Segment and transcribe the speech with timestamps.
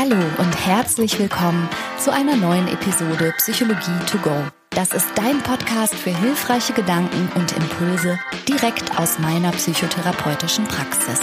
[0.00, 4.46] Hallo und herzlich willkommen zu einer neuen Episode Psychologie to go.
[4.70, 8.16] Das ist dein Podcast für hilfreiche Gedanken und Impulse
[8.46, 11.18] direkt aus meiner psychotherapeutischen Praxis.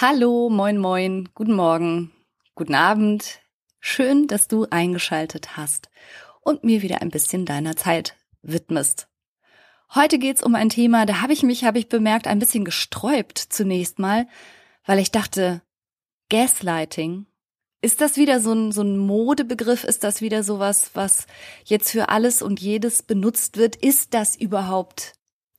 [0.00, 2.10] Hallo, moin, moin, guten Morgen,
[2.54, 3.40] guten Abend.
[3.80, 5.90] Schön, dass du eingeschaltet hast
[6.40, 9.08] und mir wieder ein bisschen deiner Zeit widmest.
[9.92, 13.38] Heute geht's um ein Thema, da habe ich mich, habe ich bemerkt, ein bisschen gesträubt
[13.38, 14.26] zunächst mal,
[14.84, 15.62] weil ich dachte,
[16.30, 17.26] Gaslighting,
[17.84, 19.84] ist das wieder so ein, so ein Modebegriff?
[19.84, 21.26] Ist das wieder sowas, was
[21.66, 23.76] jetzt für alles und jedes benutzt wird?
[23.76, 25.12] Ist das überhaupt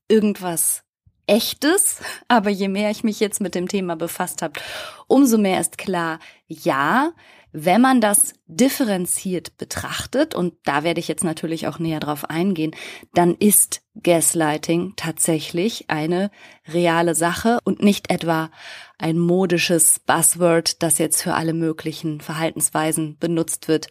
[0.08, 0.84] irgendwas
[1.28, 1.98] echtes?
[2.28, 4.60] Aber je mehr ich mich jetzt mit dem Thema befasst habe,
[5.06, 7.12] umso mehr ist klar, ja,
[7.58, 12.76] wenn man das differenziert betrachtet, und da werde ich jetzt natürlich auch näher drauf eingehen,
[13.14, 16.32] dann ist Gaslighting tatsächlich eine
[16.68, 18.52] reale Sache und nicht etwa
[18.98, 23.88] ein modisches Buzzword, das jetzt für alle möglichen Verhaltensweisen benutzt wird,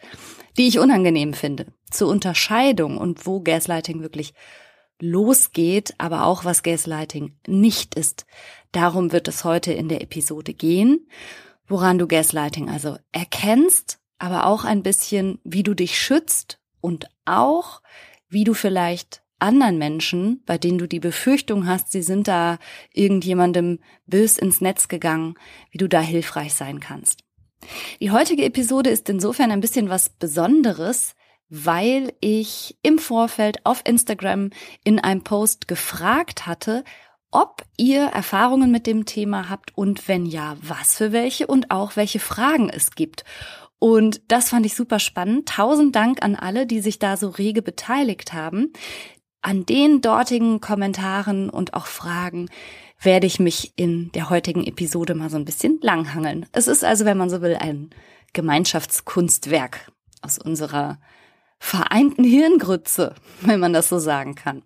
[0.58, 1.66] die ich unangenehm finde.
[1.90, 4.34] Zur Unterscheidung und wo Gaslighting wirklich
[5.00, 8.26] losgeht, aber auch was Gaslighting nicht ist.
[8.72, 11.06] Darum wird es heute in der Episode gehen
[11.66, 17.82] woran du Gaslighting also erkennst, aber auch ein bisschen, wie du dich schützt und auch,
[18.28, 22.58] wie du vielleicht anderen Menschen, bei denen du die Befürchtung hast, sie sind da
[22.92, 25.34] irgendjemandem bös ins Netz gegangen,
[25.70, 27.24] wie du da hilfreich sein kannst.
[28.00, 31.14] Die heutige Episode ist insofern ein bisschen was Besonderes,
[31.48, 34.50] weil ich im Vorfeld auf Instagram
[34.82, 36.84] in einem Post gefragt hatte,
[37.34, 41.96] ob ihr Erfahrungen mit dem Thema habt und wenn ja, was für welche und auch
[41.96, 43.24] welche Fragen es gibt.
[43.80, 45.48] Und das fand ich super spannend.
[45.48, 48.72] Tausend Dank an alle, die sich da so rege beteiligt haben.
[49.42, 52.48] An den dortigen Kommentaren und auch Fragen
[53.00, 56.46] werde ich mich in der heutigen Episode mal so ein bisschen langhangeln.
[56.52, 57.90] Es ist also, wenn man so will, ein
[58.32, 59.90] Gemeinschaftskunstwerk
[60.22, 61.00] aus unserer
[61.58, 64.62] vereinten Hirngrütze, wenn man das so sagen kann.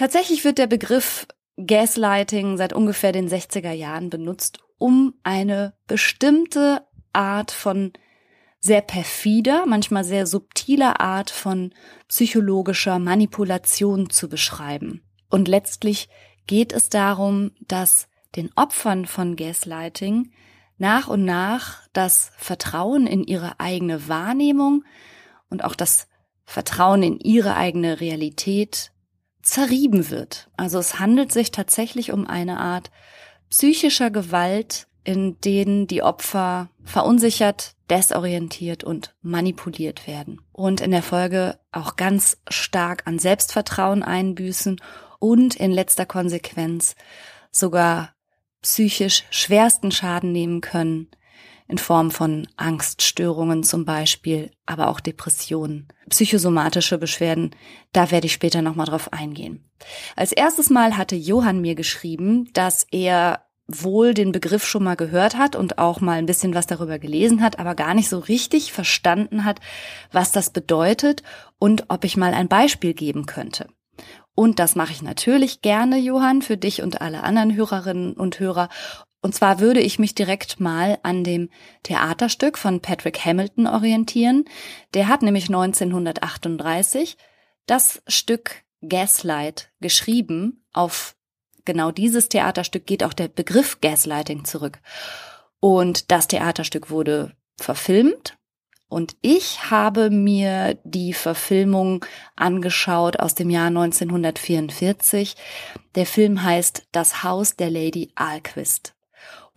[0.00, 1.26] Tatsächlich wird der Begriff
[1.58, 7.92] Gaslighting seit ungefähr den 60er Jahren benutzt, um eine bestimmte Art von
[8.60, 11.74] sehr perfider, manchmal sehr subtiler Art von
[12.08, 15.02] psychologischer Manipulation zu beschreiben.
[15.28, 16.08] Und letztlich
[16.46, 20.32] geht es darum, dass den Opfern von Gaslighting
[20.78, 24.82] nach und nach das Vertrauen in ihre eigene Wahrnehmung
[25.50, 26.08] und auch das
[26.46, 28.92] Vertrauen in ihre eigene Realität
[29.42, 30.50] zerrieben wird.
[30.56, 32.90] Also es handelt sich tatsächlich um eine Art
[33.48, 40.40] psychischer Gewalt, in denen die Opfer verunsichert, desorientiert und manipuliert werden.
[40.52, 44.80] Und in der Folge auch ganz stark an Selbstvertrauen einbüßen
[45.18, 46.94] und in letzter Konsequenz
[47.50, 48.14] sogar
[48.62, 51.08] psychisch schwersten Schaden nehmen können,
[51.70, 57.54] in Form von Angststörungen zum Beispiel, aber auch Depressionen, psychosomatische Beschwerden.
[57.92, 59.64] Da werde ich später nochmal drauf eingehen.
[60.16, 65.36] Als erstes Mal hatte Johann mir geschrieben, dass er wohl den Begriff schon mal gehört
[65.36, 68.72] hat und auch mal ein bisschen was darüber gelesen hat, aber gar nicht so richtig
[68.72, 69.60] verstanden hat,
[70.10, 71.22] was das bedeutet
[71.58, 73.68] und ob ich mal ein Beispiel geben könnte.
[74.34, 78.68] Und das mache ich natürlich gerne, Johann, für dich und alle anderen Hörerinnen und Hörer.
[79.22, 81.50] Und zwar würde ich mich direkt mal an dem
[81.82, 84.44] Theaterstück von Patrick Hamilton orientieren.
[84.94, 87.18] Der hat nämlich 1938
[87.66, 90.64] das Stück Gaslight geschrieben.
[90.72, 91.16] Auf
[91.66, 94.80] genau dieses Theaterstück geht auch der Begriff Gaslighting zurück.
[95.60, 98.38] Und das Theaterstück wurde verfilmt.
[98.88, 102.04] Und ich habe mir die Verfilmung
[102.34, 105.36] angeschaut aus dem Jahr 1944.
[105.94, 108.94] Der Film heißt Das Haus der Lady Alquist.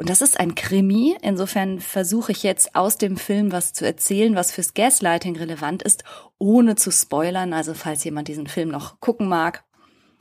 [0.04, 1.16] Und das ist ein Krimi.
[1.22, 6.04] Insofern versuche ich jetzt aus dem Film was zu erzählen, was fürs Gaslighting relevant ist,
[6.38, 7.54] ohne zu spoilern.
[7.54, 9.64] Also falls jemand diesen Film noch gucken mag.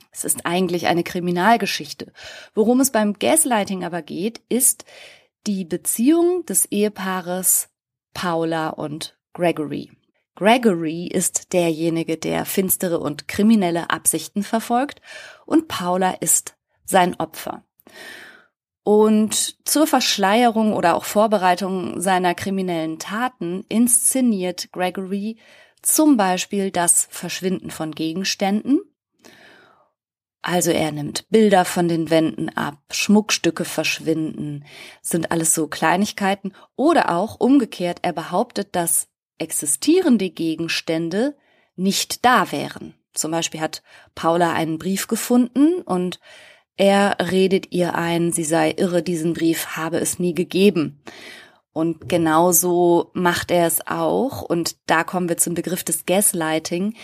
[0.09, 2.13] Es ist eigentlich eine Kriminalgeschichte.
[2.53, 4.85] Worum es beim Gaslighting aber geht, ist
[5.47, 7.67] die Beziehung des Ehepaares
[8.13, 9.91] Paula und Gregory.
[10.35, 15.01] Gregory ist derjenige, der finstere und kriminelle Absichten verfolgt
[15.45, 16.55] und Paula ist
[16.85, 17.65] sein Opfer.
[18.83, 25.37] Und zur Verschleierung oder auch Vorbereitung seiner kriminellen Taten inszeniert Gregory
[25.81, 28.81] zum Beispiel das Verschwinden von Gegenständen.
[30.41, 34.65] Also er nimmt Bilder von den Wänden ab, Schmuckstücke verschwinden,
[35.01, 36.53] sind alles so Kleinigkeiten.
[36.75, 39.07] Oder auch umgekehrt, er behauptet, dass
[39.37, 41.37] existierende Gegenstände
[41.77, 42.93] nicht da wären.
[43.13, 43.83] Zum Beispiel hat
[44.15, 46.19] Paula einen Brief gefunden und
[46.75, 51.01] er redet ihr ein, sie sei irre, diesen Brief habe es nie gegeben.
[51.71, 54.41] Und genauso macht er es auch.
[54.41, 56.95] Und da kommen wir zum Begriff des Gaslighting.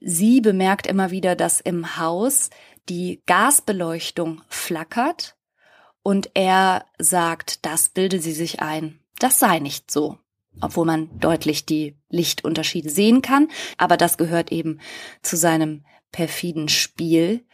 [0.00, 2.50] Sie bemerkt immer wieder, dass im Haus
[2.88, 5.36] die Gasbeleuchtung flackert
[6.02, 9.00] und er sagt, das bilde sie sich ein.
[9.18, 10.18] Das sei nicht so.
[10.60, 13.48] Obwohl man deutlich die Lichtunterschiede sehen kann.
[13.76, 14.80] Aber das gehört eben
[15.22, 17.44] zu seinem perfiden Spiel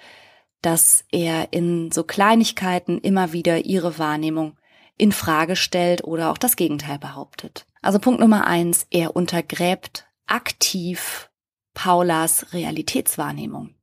[0.62, 4.56] dass er in so Kleinigkeiten immer wieder ihre Wahrnehmung
[4.96, 7.66] in Frage stellt oder auch das Gegenteil behauptet.
[7.80, 11.30] Also Punkt Nummer eins, er untergräbt aktiv
[11.74, 13.74] Paulas Realitätswahrnehmung.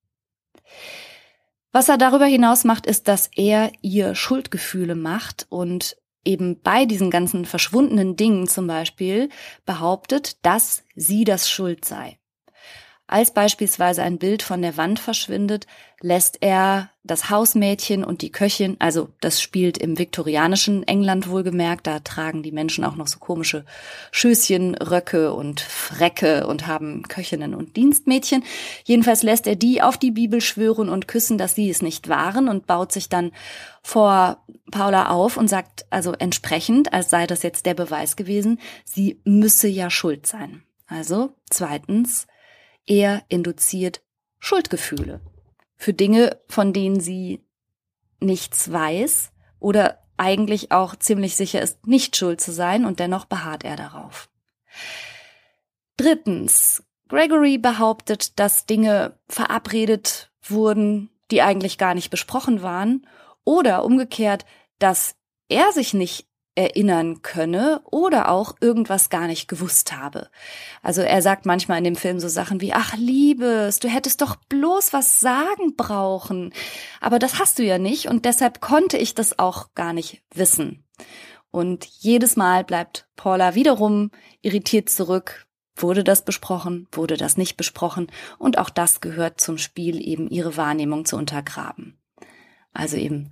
[1.72, 7.12] Was er darüber hinaus macht, ist, dass er ihr Schuldgefühle macht und eben bei diesen
[7.12, 9.30] ganzen verschwundenen Dingen zum Beispiel
[9.66, 12.19] behauptet, dass sie das Schuld sei.
[13.12, 15.66] Als beispielsweise ein Bild von der Wand verschwindet,
[16.00, 22.02] lässt er das Hausmädchen und die Köchin, also das spielt im viktorianischen England wohlgemerkt, da
[22.02, 23.66] tragen die Menschen auch noch so komische
[24.12, 28.44] Schößchen, Röcke und Frecke und haben Köchinnen und Dienstmädchen.
[28.84, 32.48] Jedenfalls lässt er die auf die Bibel schwören und küssen, dass sie es nicht waren
[32.48, 33.32] und baut sich dann
[33.82, 39.20] vor Paula auf und sagt also entsprechend, als sei das jetzt der Beweis gewesen, sie
[39.24, 40.62] müsse ja schuld sein.
[40.86, 42.28] Also zweitens,
[42.90, 44.02] er induziert
[44.40, 45.22] Schuldgefühle
[45.78, 47.46] für Dinge, von denen sie
[48.20, 53.64] nichts weiß oder eigentlich auch ziemlich sicher ist, nicht schuld zu sein und dennoch beharrt
[53.64, 54.30] er darauf.
[55.96, 63.08] Drittens, Gregory behauptet, dass Dinge verabredet wurden, die eigentlich gar nicht besprochen waren
[63.46, 64.46] oder umgekehrt,
[64.80, 65.16] dass
[65.48, 66.29] er sich nicht
[66.60, 70.30] erinnern könne oder auch irgendwas gar nicht gewusst habe.
[70.84, 74.36] Also er sagt manchmal in dem Film so Sachen wie, ach Liebes, du hättest doch
[74.36, 76.54] bloß was sagen brauchen.
[77.00, 80.84] Aber das hast du ja nicht und deshalb konnte ich das auch gar nicht wissen.
[81.50, 85.48] Und jedes Mal bleibt Paula wiederum irritiert zurück.
[85.78, 86.90] Wurde das besprochen?
[86.92, 88.08] Wurde das nicht besprochen?
[88.38, 91.98] Und auch das gehört zum Spiel, eben ihre Wahrnehmung zu untergraben.
[92.74, 93.32] Also eben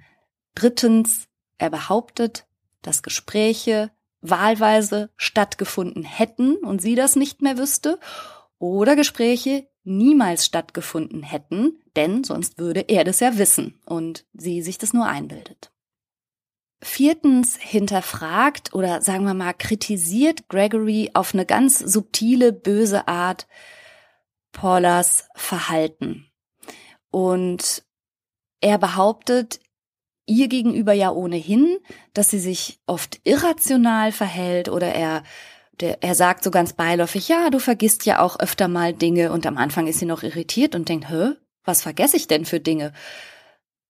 [0.56, 1.28] drittens,
[1.58, 2.47] er behauptet,
[2.88, 3.92] dass Gespräche
[4.22, 8.00] wahlweise stattgefunden hätten und sie das nicht mehr wüsste,
[8.60, 14.78] oder Gespräche niemals stattgefunden hätten, denn sonst würde er das ja wissen und sie sich
[14.78, 15.72] das nur einbildet.
[16.82, 23.48] Viertens hinterfragt oder sagen wir mal kritisiert Gregory auf eine ganz subtile, böse Art
[24.52, 26.30] Paulas Verhalten.
[27.10, 27.84] Und
[28.62, 29.60] er behauptet,
[30.28, 31.78] ihr gegenüber ja ohnehin,
[32.14, 35.24] dass sie sich oft irrational verhält oder er
[35.80, 39.46] der, er sagt so ganz beiläufig, ja, du vergisst ja auch öfter mal Dinge und
[39.46, 41.34] am Anfang ist sie noch irritiert und denkt, hä,
[41.64, 42.94] was vergesse ich denn für Dinge?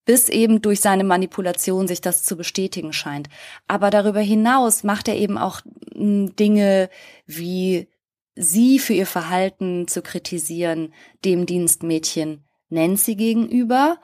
[0.04, 3.30] Bis eben durch seine Manipulation sich das zu bestätigen scheint.
[3.68, 5.62] Aber darüber hinaus macht er eben auch
[5.94, 6.90] hm, Dinge
[7.26, 7.88] wie
[8.36, 10.94] sie für ihr Verhalten zu kritisieren,
[11.26, 13.98] dem Dienstmädchen Nancy gegenüber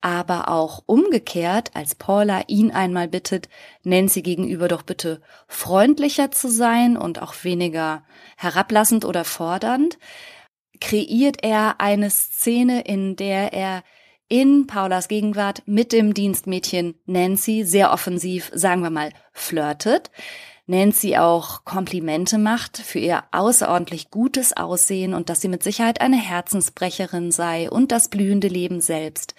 [0.00, 3.48] aber auch umgekehrt, als Paula ihn einmal bittet,
[3.82, 8.04] Nancy gegenüber doch bitte freundlicher zu sein und auch weniger
[8.36, 9.98] herablassend oder fordernd,
[10.80, 13.82] kreiert er eine Szene, in der er
[14.28, 20.10] in Paulas Gegenwart mit dem Dienstmädchen Nancy sehr offensiv, sagen wir mal, flirtet.
[20.70, 26.16] Nancy auch Komplimente macht für ihr außerordentlich gutes Aussehen und dass sie mit Sicherheit eine
[26.16, 29.34] Herzensbrecherin sei und das blühende Leben selbst.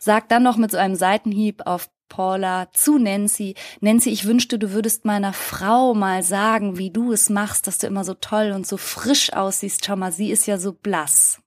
[0.00, 4.72] Sagt dann noch mit so einem Seitenhieb auf Paula zu Nancy, Nancy, ich wünschte, du
[4.72, 8.66] würdest meiner Frau mal sagen, wie du es machst, dass du immer so toll und
[8.66, 9.84] so frisch aussiehst.
[9.84, 11.40] Schau mal, sie ist ja so blass.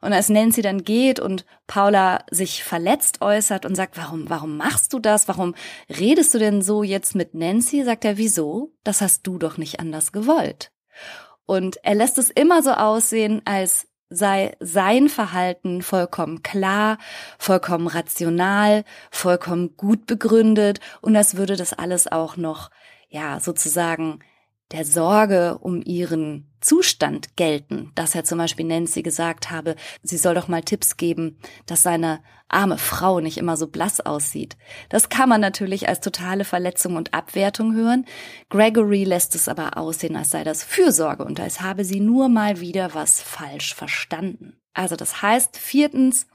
[0.00, 4.92] Und als Nancy dann geht und Paula sich verletzt äußert und sagt, warum, warum machst
[4.92, 5.26] du das?
[5.26, 5.54] Warum
[5.88, 7.82] redest du denn so jetzt mit Nancy?
[7.84, 8.72] Sagt er, wieso?
[8.84, 10.70] Das hast du doch nicht anders gewollt.
[11.46, 16.98] Und er lässt es immer so aussehen, als sei sein Verhalten vollkommen klar,
[17.38, 22.70] vollkommen rational, vollkommen gut begründet und als würde das alles auch noch,
[23.08, 24.20] ja, sozusagen
[24.72, 30.34] der Sorge um ihren Zustand gelten, dass er zum Beispiel Nancy gesagt habe, sie soll
[30.34, 34.56] doch mal Tipps geben, dass seine arme Frau nicht immer so blass aussieht.
[34.88, 38.06] Das kann man natürlich als totale Verletzung und Abwertung hören.
[38.48, 42.60] Gregory lässt es aber aussehen, als sei das Fürsorge und als habe sie nur mal
[42.60, 44.58] wieder was falsch verstanden.
[44.74, 46.26] Also das heißt, viertens,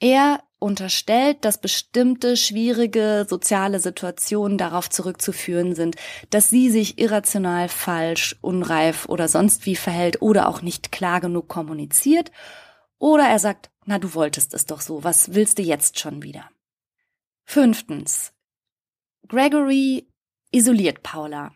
[0.00, 5.96] er unterstellt, dass bestimmte schwierige soziale Situationen darauf zurückzuführen sind,
[6.30, 11.48] dass sie sich irrational, falsch, unreif oder sonst wie verhält oder auch nicht klar genug
[11.48, 12.30] kommuniziert.
[12.98, 16.48] Oder er sagt, na, du wolltest es doch so, was willst du jetzt schon wieder?
[17.44, 18.32] Fünftens.
[19.28, 20.08] Gregory
[20.52, 21.52] isoliert Paula.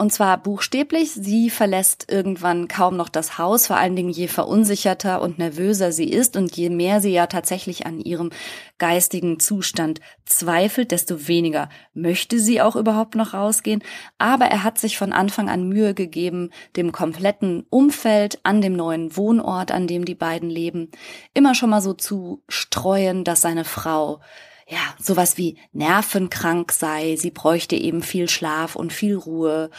[0.00, 5.20] Und zwar buchstäblich, sie verlässt irgendwann kaum noch das Haus, vor allen Dingen je verunsicherter
[5.20, 8.30] und nervöser sie ist und je mehr sie ja tatsächlich an ihrem
[8.78, 13.82] geistigen Zustand zweifelt, desto weniger möchte sie auch überhaupt noch rausgehen.
[14.16, 19.18] Aber er hat sich von Anfang an Mühe gegeben, dem kompletten Umfeld an dem neuen
[19.18, 20.90] Wohnort, an dem die beiden leben,
[21.34, 24.22] immer schon mal so zu streuen, dass seine Frau
[24.70, 29.70] ja, sowas wie nervenkrank sei, sie bräuchte eben viel Schlaf und viel Ruhe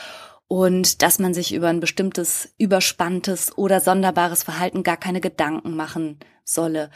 [0.50, 6.20] und dass man sich über ein bestimmtes überspanntes oder sonderbares Verhalten gar keine Gedanken machen
[6.44, 6.92] solle.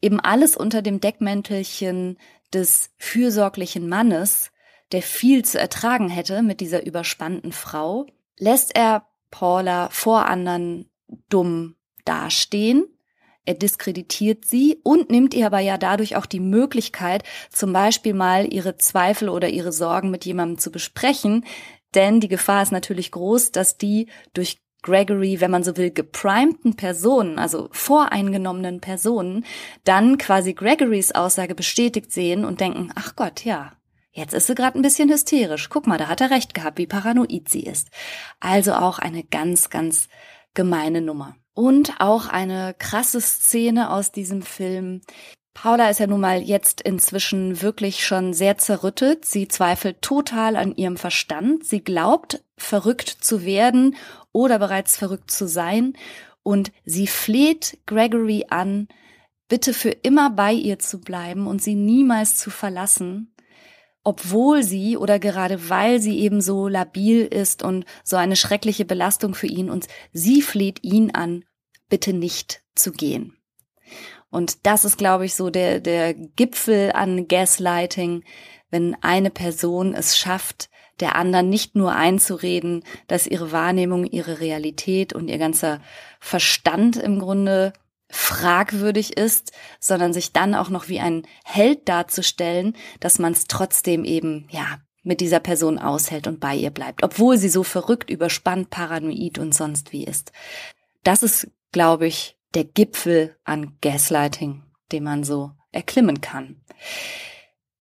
[0.00, 2.18] Eben alles unter dem Deckmäntelchen
[2.52, 4.52] des fürsorglichen Mannes,
[4.92, 8.06] der viel zu ertragen hätte mit dieser überspannten Frau,
[8.38, 10.88] lässt er Paula vor anderen
[11.28, 12.84] dumm dastehen
[13.50, 18.52] er diskreditiert sie und nimmt ihr aber ja dadurch auch die Möglichkeit, zum Beispiel mal
[18.52, 21.44] ihre Zweifel oder ihre Sorgen mit jemandem zu besprechen.
[21.96, 26.76] Denn die Gefahr ist natürlich groß, dass die durch Gregory, wenn man so will, geprimten
[26.76, 29.44] Personen, also voreingenommenen Personen,
[29.82, 33.72] dann quasi Gregorys Aussage bestätigt sehen und denken, ach Gott, ja,
[34.12, 35.68] Jetzt ist sie gerade ein bisschen hysterisch.
[35.68, 37.90] Guck mal, da hat er recht gehabt, wie paranoid sie ist.
[38.40, 40.08] Also auch eine ganz, ganz
[40.52, 41.36] gemeine Nummer.
[41.54, 45.02] Und auch eine krasse Szene aus diesem Film.
[45.52, 49.24] Paula ist ja nun mal jetzt inzwischen wirklich schon sehr zerrüttet.
[49.24, 51.64] Sie zweifelt total an ihrem Verstand.
[51.64, 53.96] Sie glaubt, verrückt zu werden
[54.32, 55.94] oder bereits verrückt zu sein.
[56.42, 58.88] Und sie fleht Gregory an,
[59.48, 63.34] bitte für immer bei ihr zu bleiben und sie niemals zu verlassen
[64.02, 69.34] obwohl sie oder gerade weil sie eben so labil ist und so eine schreckliche Belastung
[69.34, 71.44] für ihn und sie fleht ihn an,
[71.88, 73.36] bitte nicht zu gehen.
[74.30, 78.24] Und das ist, glaube ich, so der, der Gipfel an Gaslighting,
[78.70, 85.12] wenn eine Person es schafft, der anderen nicht nur einzureden, dass ihre Wahrnehmung, ihre Realität
[85.12, 85.80] und ihr ganzer
[86.20, 87.72] Verstand im Grunde
[88.10, 94.04] fragwürdig ist, sondern sich dann auch noch wie ein Held darzustellen, dass man es trotzdem
[94.04, 98.70] eben, ja, mit dieser Person aushält und bei ihr bleibt, obwohl sie so verrückt, überspannt,
[98.70, 100.32] paranoid und sonst wie ist.
[101.04, 104.62] Das ist, glaube ich, der Gipfel an Gaslighting,
[104.92, 106.60] den man so erklimmen kann.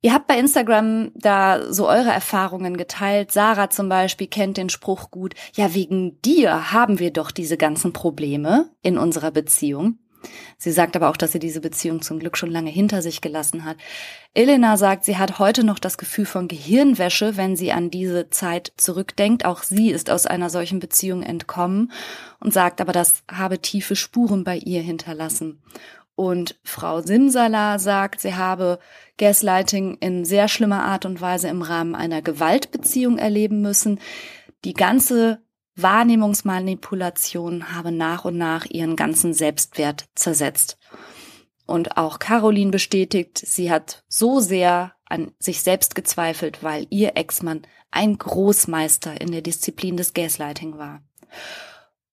[0.02, 3.34] Ihr habt bei Instagram da so eure Erfahrungen geteilt.
[3.34, 7.92] Sarah zum Beispiel kennt den Spruch gut, ja, wegen dir haben wir doch diese ganzen
[7.92, 10.00] Probleme in unserer Beziehung.
[10.58, 13.66] Sie sagt aber auch, dass sie diese Beziehung zum Glück schon lange hinter sich gelassen
[13.66, 13.78] hat.
[14.34, 18.74] Elena sagt, sie hat heute noch das Gefühl von Gehirnwäsche, wenn sie an diese Zeit
[18.78, 19.46] zurückdenkt.
[19.46, 21.92] Auch sie ist aus einer solchen Beziehung entkommen
[22.40, 25.62] und sagt aber, das habe tiefe Spuren bei ihr hinterlassen.
[26.16, 28.80] Und Frau Simsala sagt, sie habe
[29.18, 34.02] Gaslighting in sehr schlimmer Art und Weise im Rahmen einer Gewaltbeziehung erleben müssen.
[34.66, 35.42] Die ganze
[35.82, 40.78] Wahrnehmungsmanipulation habe nach und nach ihren ganzen Selbstwert zersetzt.
[41.66, 47.62] Und auch Caroline bestätigt, sie hat so sehr an sich selbst gezweifelt, weil ihr Ex-Mann
[47.92, 51.02] ein Großmeister in der Disziplin des Gaslighting war.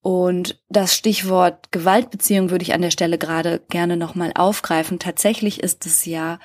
[0.00, 4.98] Und das Stichwort Gewaltbeziehung würde ich an der Stelle gerade gerne nochmal aufgreifen.
[4.98, 6.38] Tatsächlich ist es ja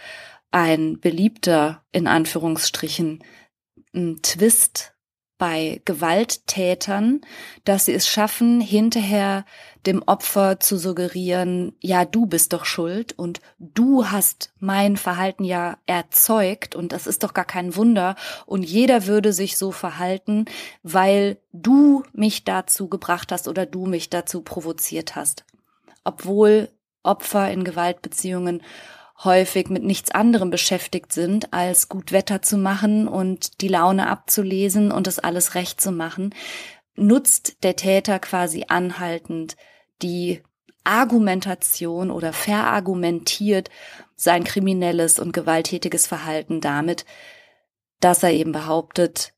[0.52, 3.24] ein beliebter, in Anführungsstrichen,
[4.22, 4.91] Twist
[5.42, 7.22] bei Gewalttätern,
[7.64, 9.44] dass sie es schaffen, hinterher
[9.88, 15.80] dem Opfer zu suggerieren, ja, du bist doch schuld und du hast mein Verhalten ja
[15.88, 20.46] erzeugt und das ist doch gar kein Wunder und jeder würde sich so verhalten,
[20.84, 25.44] weil du mich dazu gebracht hast oder du mich dazu provoziert hast.
[26.04, 26.70] Obwohl
[27.02, 28.62] Opfer in Gewaltbeziehungen
[29.24, 34.92] häufig mit nichts anderem beschäftigt sind, als gut Wetter zu machen und die Laune abzulesen
[34.92, 36.34] und das alles recht zu machen,
[36.96, 39.56] nutzt der Täter quasi anhaltend
[40.02, 40.42] die
[40.84, 43.70] Argumentation oder verargumentiert
[44.16, 47.06] sein kriminelles und gewalttätiges Verhalten damit,
[48.00, 49.34] dass er eben behauptet,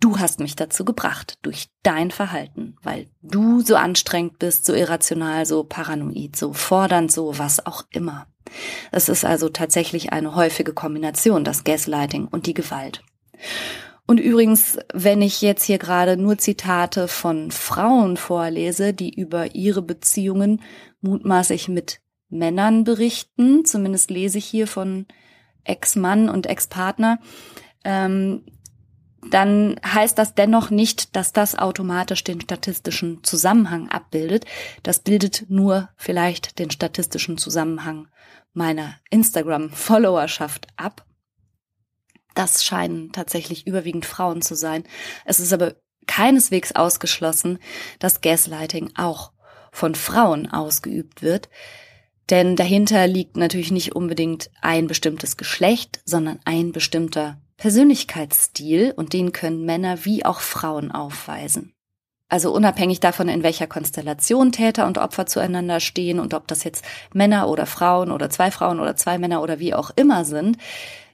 [0.00, 5.46] du hast mich dazu gebracht durch dein Verhalten, weil du so anstrengend bist, so irrational,
[5.46, 8.26] so paranoid, so fordernd, so was auch immer.
[8.90, 13.02] Es ist also tatsächlich eine häufige Kombination, das Gaslighting und die Gewalt.
[14.06, 19.82] Und übrigens, wenn ich jetzt hier gerade nur Zitate von Frauen vorlese, die über ihre
[19.82, 20.62] Beziehungen
[21.02, 22.00] mutmaßlich mit
[22.30, 25.06] Männern berichten, zumindest lese ich hier von
[25.64, 27.20] Ex-Mann und Ex-Partner,
[27.84, 28.44] ähm,
[29.30, 34.44] dann heißt das dennoch nicht, dass das automatisch den statistischen Zusammenhang abbildet.
[34.82, 38.08] Das bildet nur vielleicht den statistischen Zusammenhang
[38.52, 41.04] meiner Instagram-Followerschaft ab.
[42.34, 44.84] Das scheinen tatsächlich überwiegend Frauen zu sein.
[45.24, 45.74] Es ist aber
[46.06, 47.58] keineswegs ausgeschlossen,
[47.98, 49.32] dass Gaslighting auch
[49.72, 51.48] von Frauen ausgeübt wird.
[52.30, 59.32] Denn dahinter liegt natürlich nicht unbedingt ein bestimmtes Geschlecht, sondern ein bestimmter Persönlichkeitsstil und den
[59.32, 61.74] können Männer wie auch Frauen aufweisen.
[62.30, 66.84] Also unabhängig davon, in welcher Konstellation Täter und Opfer zueinander stehen und ob das jetzt
[67.12, 70.58] Männer oder Frauen oder zwei Frauen oder zwei Männer oder wie auch immer sind,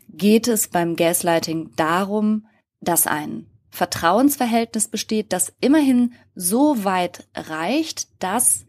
[0.08, 2.46] geht es beim Gaslighting darum,
[2.80, 8.66] dass ein Vertrauensverhältnis besteht, das immerhin so weit reicht, dass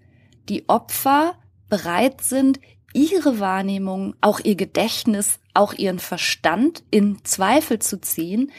[0.48, 1.34] die Opfer
[1.68, 2.60] bereit sind,
[2.96, 8.52] ihre Wahrnehmung, auch ihr Gedächtnis, auch ihren Verstand in Zweifel zu ziehen,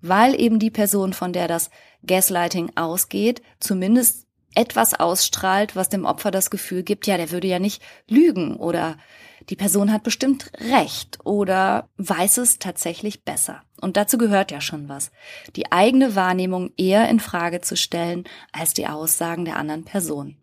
[0.00, 1.70] weil eben die Person, von der das
[2.06, 7.58] Gaslighting ausgeht, zumindest etwas ausstrahlt, was dem Opfer das Gefühl gibt, ja, der würde ja
[7.58, 8.96] nicht lügen oder
[9.48, 13.62] die Person hat bestimmt recht oder weiß es tatsächlich besser.
[13.80, 15.10] Und dazu gehört ja schon was.
[15.56, 20.36] Die eigene Wahrnehmung eher in Frage zu stellen als die Aussagen der anderen Person.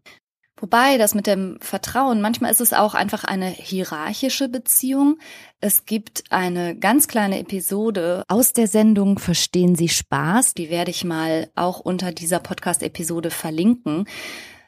[0.59, 5.19] Wobei das mit dem Vertrauen, manchmal ist es auch einfach eine hierarchische Beziehung.
[5.61, 11.03] Es gibt eine ganz kleine Episode aus der Sendung Verstehen Sie Spaß, die werde ich
[11.03, 14.05] mal auch unter dieser Podcast-Episode verlinken.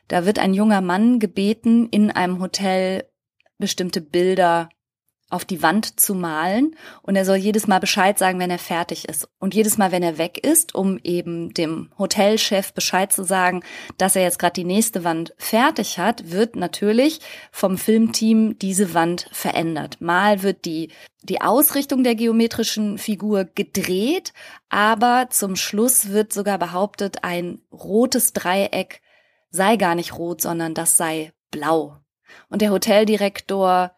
[0.08, 3.06] Da wird ein junger Mann gebeten, in einem Hotel
[3.58, 4.70] bestimmte Bilder
[5.30, 9.08] auf die Wand zu malen und er soll jedes Mal Bescheid sagen, wenn er fertig
[9.08, 9.30] ist.
[9.40, 13.64] Und jedes Mal, wenn er weg ist, um eben dem Hotelchef Bescheid zu sagen,
[13.98, 17.20] dass er jetzt gerade die nächste Wand fertig hat, wird natürlich
[17.52, 20.02] vom Filmteam diese Wand verändert.
[20.02, 20.90] Mal wird die,
[21.22, 24.34] die Ausrichtung der geometrischen Figur gedreht,
[24.70, 29.02] aber zum Schluss wird sogar behauptet, ein rotes Dreieck
[29.52, 31.98] sei gar nicht rot, sondern das sei blau.
[32.50, 33.92] Und der Hoteldirektor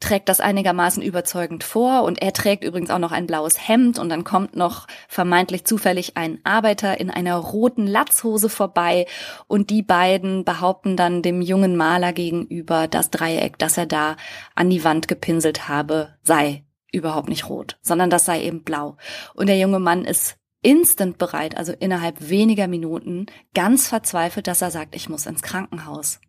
[0.00, 4.08] trägt das einigermaßen überzeugend vor und er trägt übrigens auch noch ein blaues Hemd und
[4.08, 9.06] dann kommt noch vermeintlich zufällig ein Arbeiter in einer roten Latzhose vorbei
[9.46, 14.16] und die beiden behaupten dann dem jungen Maler gegenüber, das Dreieck, das er da
[14.54, 18.96] an die Wand gepinselt habe, sei überhaupt nicht rot, sondern das sei eben blau.
[19.34, 24.70] Und der junge Mann ist instant bereit, also innerhalb weniger Minuten, ganz verzweifelt, dass er
[24.70, 26.20] sagt, ich muss ins Krankenhaus.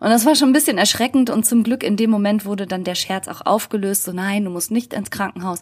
[0.00, 2.84] Und das war schon ein bisschen erschreckend und zum Glück in dem Moment wurde dann
[2.84, 4.04] der Scherz auch aufgelöst.
[4.04, 5.60] So nein, du musst nicht ins Krankenhaus.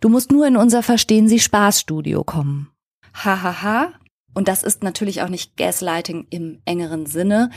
[0.00, 2.70] Du musst nur in unser Verstehen Sie Spaßstudio kommen.
[3.14, 3.42] Hahaha.
[3.42, 3.92] Ha, ha.
[4.34, 7.50] Und das ist natürlich auch nicht Gaslighting im engeren Sinne.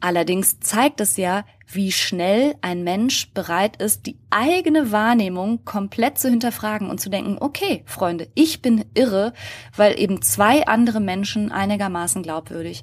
[0.00, 6.30] Allerdings zeigt es ja, wie schnell ein Mensch bereit ist, die eigene Wahrnehmung komplett zu
[6.30, 9.34] hinterfragen und zu denken, okay, Freunde, ich bin irre,
[9.76, 12.82] weil eben zwei andere Menschen einigermaßen glaubwürdig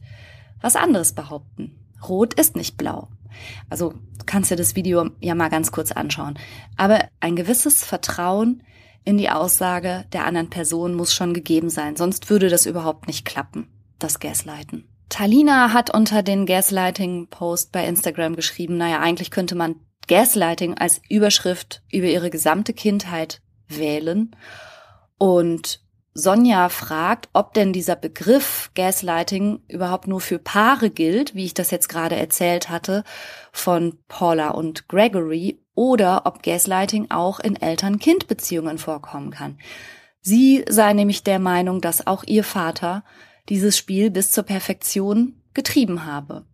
[0.61, 1.75] was anderes behaupten.
[2.07, 3.09] Rot ist nicht blau.
[3.69, 3.93] Also
[4.25, 6.37] kannst du das Video ja mal ganz kurz anschauen.
[6.75, 8.63] Aber ein gewisses Vertrauen
[9.03, 13.25] in die Aussage der anderen Person muss schon gegeben sein, sonst würde das überhaupt nicht
[13.25, 14.87] klappen, das Gaslighten.
[15.09, 19.75] Talina hat unter den Gaslighting-Post bei Instagram geschrieben, naja, eigentlich könnte man
[20.07, 24.35] Gaslighting als Überschrift über ihre gesamte Kindheit wählen.
[25.17, 25.81] Und
[26.19, 31.69] Sonja fragt, ob denn dieser Begriff Gaslighting überhaupt nur für Paare gilt, wie ich das
[31.69, 33.03] jetzt gerade erzählt hatte,
[33.51, 39.59] von Paula und Gregory, oder ob Gaslighting auch in Eltern-Kind-Beziehungen vorkommen kann.
[40.19, 43.03] Sie sei nämlich der Meinung, dass auch ihr Vater
[43.47, 46.47] dieses Spiel bis zur Perfektion getrieben habe.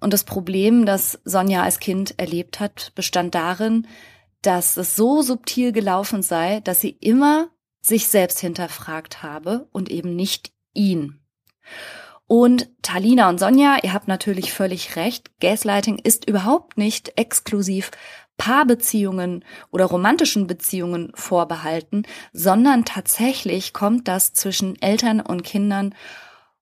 [0.00, 3.86] Und das Problem, das Sonja als Kind erlebt hat, bestand darin,
[4.42, 7.50] dass es so subtil gelaufen sei, dass sie immer
[7.86, 11.20] sich selbst hinterfragt habe und eben nicht ihn.
[12.26, 17.92] Und Talina und Sonja, ihr habt natürlich völlig recht, Gaslighting ist überhaupt nicht exklusiv
[18.36, 25.94] Paarbeziehungen oder romantischen Beziehungen vorbehalten, sondern tatsächlich kommt das zwischen Eltern und Kindern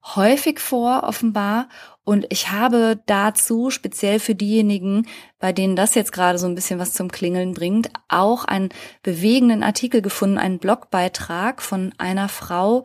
[0.04, 1.68] häufig vor, offenbar.
[2.04, 5.06] Und ich habe dazu, speziell für diejenigen,
[5.38, 8.68] bei denen das jetzt gerade so ein bisschen was zum Klingeln bringt, auch einen
[9.02, 12.84] bewegenden Artikel gefunden, einen Blogbeitrag von einer Frau,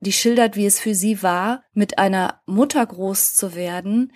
[0.00, 4.12] die schildert, wie es für sie war, mit einer Mutter groß zu werden,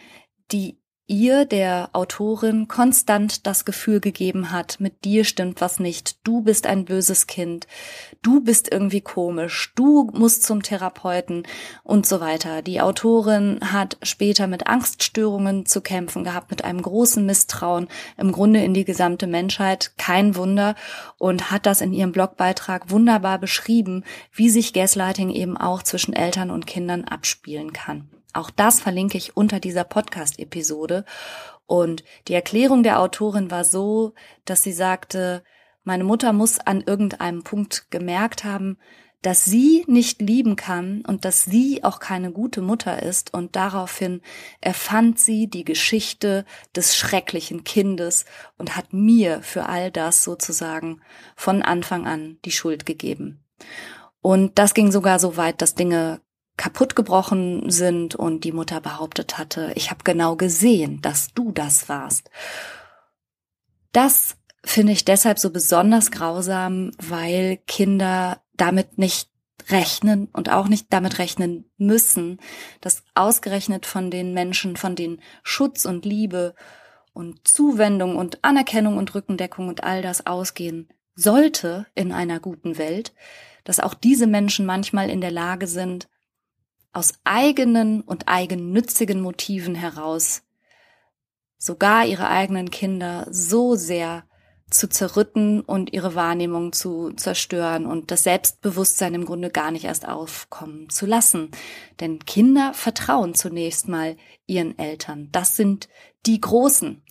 [0.50, 0.77] die
[1.08, 6.66] ihr, der Autorin, konstant das Gefühl gegeben hat, mit dir stimmt was nicht, du bist
[6.66, 7.66] ein böses Kind,
[8.22, 11.44] du bist irgendwie komisch, du musst zum Therapeuten
[11.82, 12.60] und so weiter.
[12.60, 18.62] Die Autorin hat später mit Angststörungen zu kämpfen gehabt, mit einem großen Misstrauen im Grunde
[18.62, 20.74] in die gesamte Menschheit, kein Wunder,
[21.16, 26.50] und hat das in ihrem Blogbeitrag wunderbar beschrieben, wie sich Gaslighting eben auch zwischen Eltern
[26.50, 28.10] und Kindern abspielen kann.
[28.32, 31.04] Auch das verlinke ich unter dieser Podcast-Episode.
[31.66, 34.14] Und die Erklärung der Autorin war so,
[34.44, 35.42] dass sie sagte,
[35.84, 38.78] Meine Mutter muss an irgendeinem Punkt gemerkt haben,
[39.22, 44.20] dass sie nicht lieben kann und dass sie auch keine gute Mutter ist und daraufhin
[44.60, 46.44] erfand sie die Geschichte
[46.76, 48.26] des schrecklichen Kindes
[48.58, 51.00] und hat mir für all das sozusagen
[51.34, 53.42] von Anfang an die Schuld gegeben.
[54.20, 56.20] Und das ging sogar so weit, dass Dinge
[56.58, 61.88] kaputt gebrochen sind und die Mutter behauptet hatte, ich habe genau gesehen, dass du das
[61.88, 62.30] warst.
[63.92, 69.30] Das finde ich deshalb so besonders grausam, weil Kinder damit nicht
[69.70, 72.38] rechnen und auch nicht damit rechnen müssen,
[72.80, 76.54] dass ausgerechnet von den Menschen, von denen Schutz und Liebe
[77.12, 83.12] und Zuwendung und Anerkennung und Rückendeckung und all das ausgehen sollte in einer guten Welt,
[83.64, 86.08] dass auch diese Menschen manchmal in der Lage sind,
[86.98, 90.42] aus eigenen und eigennützigen Motiven heraus
[91.56, 94.24] sogar ihre eigenen Kinder so sehr
[94.68, 100.06] zu zerrütten und ihre Wahrnehmung zu zerstören und das Selbstbewusstsein im Grunde gar nicht erst
[100.08, 101.52] aufkommen zu lassen.
[102.00, 105.28] Denn Kinder vertrauen zunächst mal ihren Eltern.
[105.30, 105.88] Das sind
[106.26, 107.02] die Großen.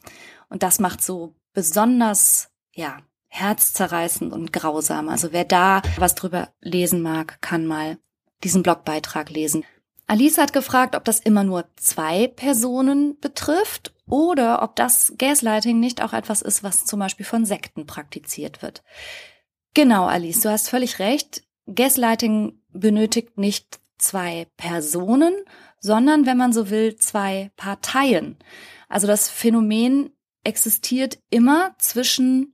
[0.49, 5.09] Und das macht so besonders, ja, herzzerreißend und grausam.
[5.09, 7.97] Also wer da was drüber lesen mag, kann mal
[8.43, 9.63] diesen Blogbeitrag lesen.
[10.07, 16.01] Alice hat gefragt, ob das immer nur zwei Personen betrifft oder ob das Gaslighting nicht
[16.01, 18.83] auch etwas ist, was zum Beispiel von Sekten praktiziert wird.
[19.73, 21.43] Genau, Alice, du hast völlig recht.
[21.67, 25.33] Gaslighting benötigt nicht zwei Personen,
[25.81, 28.37] sondern, wenn man so will, zwei Parteien.
[28.87, 30.11] Also das Phänomen
[30.45, 32.53] existiert immer zwischen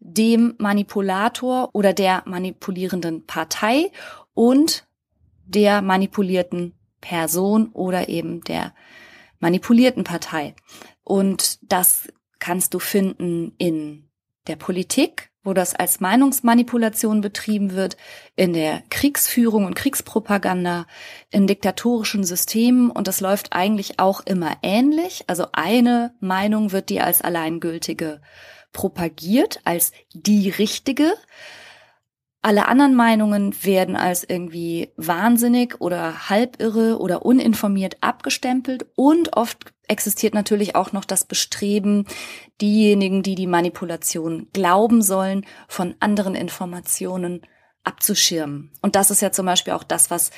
[0.00, 3.90] dem Manipulator oder der manipulierenden Partei
[4.32, 4.86] und
[5.44, 8.74] der manipulierten Person oder eben der
[9.40, 10.54] manipulierten Partei.
[11.04, 12.08] Und das
[12.38, 14.08] kannst du finden in
[14.46, 17.96] der Politik, wo das als Meinungsmanipulation betrieben wird,
[18.36, 20.86] in der Kriegsführung und Kriegspropaganda,
[21.30, 25.24] in diktatorischen Systemen und das läuft eigentlich auch immer ähnlich.
[25.26, 28.20] Also eine Meinung wird dir als alleingültige
[28.72, 31.14] propagiert, als die richtige.
[32.40, 40.34] Alle anderen Meinungen werden als irgendwie wahnsinnig oder halbirre oder uninformiert abgestempelt und oft existiert
[40.34, 42.06] natürlich auch noch das Bestreben,
[42.60, 47.42] diejenigen, die die Manipulation glauben sollen, von anderen Informationen
[47.84, 48.70] abzuschirmen.
[48.82, 50.30] Und das ist ja zum Beispiel auch das, was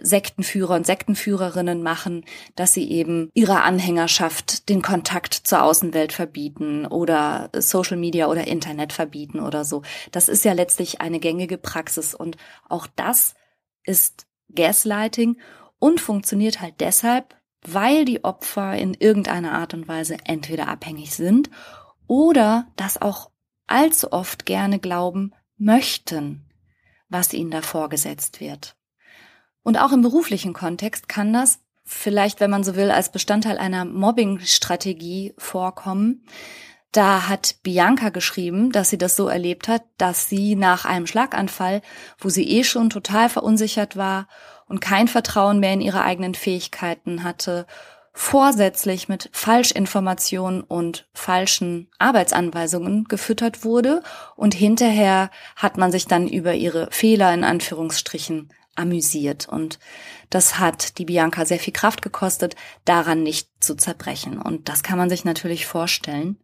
[0.00, 2.24] Sektenführer und Sektenführerinnen machen,
[2.54, 8.92] dass sie eben ihrer Anhängerschaft den Kontakt zur Außenwelt verbieten oder Social Media oder Internet
[8.92, 9.82] verbieten oder so.
[10.12, 12.36] Das ist ja letztlich eine gängige Praxis und
[12.68, 13.34] auch das
[13.84, 15.38] ist Gaslighting
[15.78, 21.50] und funktioniert halt deshalb, weil die Opfer in irgendeiner Art und Weise entweder abhängig sind
[22.06, 23.30] oder das auch
[23.66, 26.48] allzu oft gerne glauben möchten,
[27.08, 28.76] was ihnen da vorgesetzt wird.
[29.62, 33.84] Und auch im beruflichen Kontext kann das vielleicht, wenn man so will, als Bestandteil einer
[33.84, 36.24] Mobbing-Strategie vorkommen.
[36.92, 41.82] Da hat Bianca geschrieben, dass sie das so erlebt hat, dass sie nach einem Schlaganfall,
[42.18, 44.26] wo sie eh schon total verunsichert war
[44.66, 47.66] und kein Vertrauen mehr in ihre eigenen Fähigkeiten hatte,
[48.12, 54.02] vorsätzlich mit Falschinformationen und falschen Arbeitsanweisungen gefüttert wurde
[54.34, 59.48] und hinterher hat man sich dann über ihre Fehler in Anführungsstrichen amüsiert.
[59.48, 59.78] Und
[60.30, 64.40] das hat die Bianca sehr viel Kraft gekostet, daran nicht zu zerbrechen.
[64.40, 66.38] Und das kann man sich natürlich vorstellen,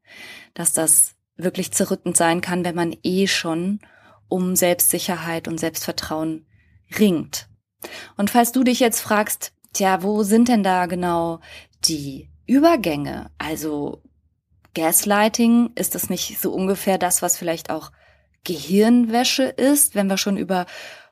[0.54, 3.80] dass das wirklich zerrüttend sein kann, wenn man eh schon
[4.28, 6.46] um Selbstsicherheit und Selbstvertrauen
[6.98, 7.48] ringt.
[8.16, 11.40] Und falls du dich jetzt fragst, tja, wo sind denn da genau
[11.84, 13.30] die Übergänge?
[13.38, 14.02] Also
[14.74, 17.92] Gaslighting, ist das nicht so ungefähr das, was vielleicht auch
[18.44, 20.66] Gehirnwäsche ist, wenn wir schon über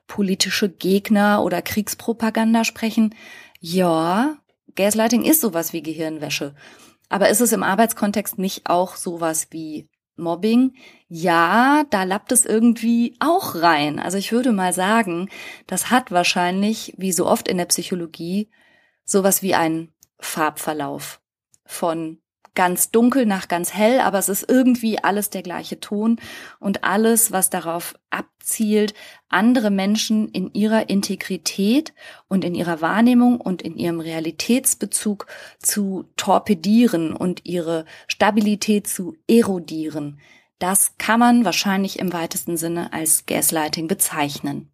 [0.07, 3.15] politische Gegner oder Kriegspropaganda sprechen.
[3.59, 4.37] Ja,
[4.75, 6.55] Gaslighting ist sowas wie Gehirnwäsche.
[7.09, 10.73] Aber ist es im Arbeitskontext nicht auch sowas wie Mobbing?
[11.07, 13.99] Ja, da lappt es irgendwie auch rein.
[13.99, 15.29] Also ich würde mal sagen,
[15.67, 18.49] das hat wahrscheinlich, wie so oft in der Psychologie,
[19.03, 21.21] sowas wie einen Farbverlauf
[21.65, 22.19] von
[22.55, 26.19] ganz dunkel nach ganz hell, aber es ist irgendwie alles der gleiche Ton
[26.59, 28.93] und alles, was darauf abzielt,
[29.29, 31.93] andere Menschen in ihrer Integrität
[32.27, 35.27] und in ihrer Wahrnehmung und in ihrem Realitätsbezug
[35.59, 40.19] zu torpedieren und ihre Stabilität zu erodieren.
[40.57, 44.71] Das kann man wahrscheinlich im weitesten Sinne als Gaslighting bezeichnen.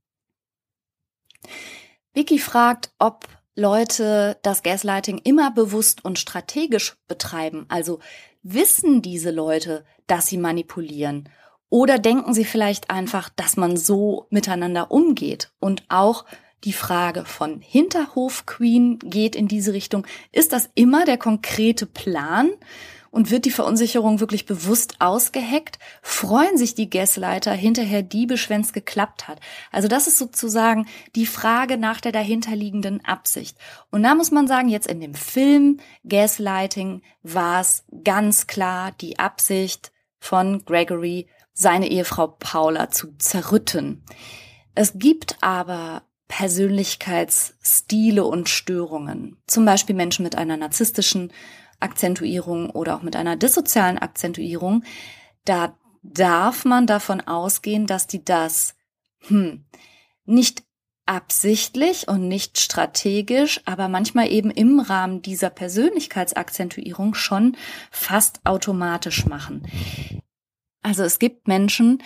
[2.13, 7.65] Vicky fragt, ob Leute das Gaslighting immer bewusst und strategisch betreiben.
[7.69, 7.99] Also
[8.43, 11.29] wissen diese Leute, dass sie manipulieren?
[11.69, 16.25] Oder denken Sie vielleicht einfach, dass man so miteinander umgeht und auch
[16.65, 20.05] die Frage von Hinterhof Queen geht in diese Richtung.
[20.31, 22.51] Ist das immer der konkrete Plan?
[23.11, 25.79] Und wird die Verunsicherung wirklich bewusst ausgeheckt?
[26.01, 29.41] Freuen sich die Gasleiter hinterher diebisch, wenn es geklappt hat?
[29.69, 33.57] Also das ist sozusagen die Frage nach der dahinterliegenden Absicht.
[33.89, 39.19] Und da muss man sagen, jetzt in dem Film Gaslighting war es ganz klar die
[39.19, 44.03] Absicht von Gregory, seine Ehefrau Paula zu zerrütten.
[44.73, 49.35] Es gibt aber Persönlichkeitsstile und Störungen.
[49.47, 51.33] Zum Beispiel Menschen mit einer narzisstischen
[51.81, 54.83] Akzentuierung oder auch mit einer dissozialen Akzentuierung.
[55.45, 58.75] Da darf man davon ausgehen, dass die das
[59.27, 59.65] hm,
[60.25, 60.63] nicht
[61.05, 67.57] absichtlich und nicht strategisch, aber manchmal eben im Rahmen dieser Persönlichkeitsakzentuierung schon
[67.91, 69.67] fast automatisch machen.
[70.83, 72.01] Also es gibt Menschen,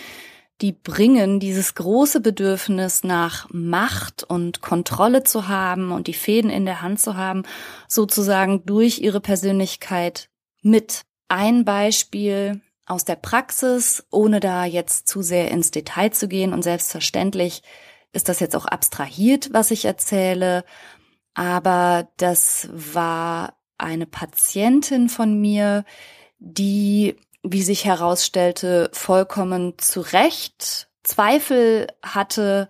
[0.62, 6.66] die bringen dieses große Bedürfnis nach Macht und Kontrolle zu haben und die Fäden in
[6.66, 7.44] der Hand zu haben,
[7.88, 10.30] sozusagen durch ihre Persönlichkeit
[10.62, 11.02] mit.
[11.28, 16.62] Ein Beispiel aus der Praxis, ohne da jetzt zu sehr ins Detail zu gehen und
[16.62, 17.64] selbstverständlich
[18.14, 20.64] ist das jetzt auch abstrahiert, was ich erzähle,
[21.34, 25.84] aber das war eine Patientin von mir,
[26.40, 27.18] die
[27.52, 32.68] wie sich herausstellte, vollkommen zu Recht Zweifel hatte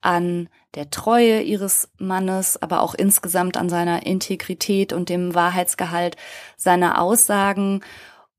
[0.00, 6.16] an der Treue ihres Mannes, aber auch insgesamt an seiner Integrität und dem Wahrheitsgehalt
[6.56, 7.84] seiner Aussagen.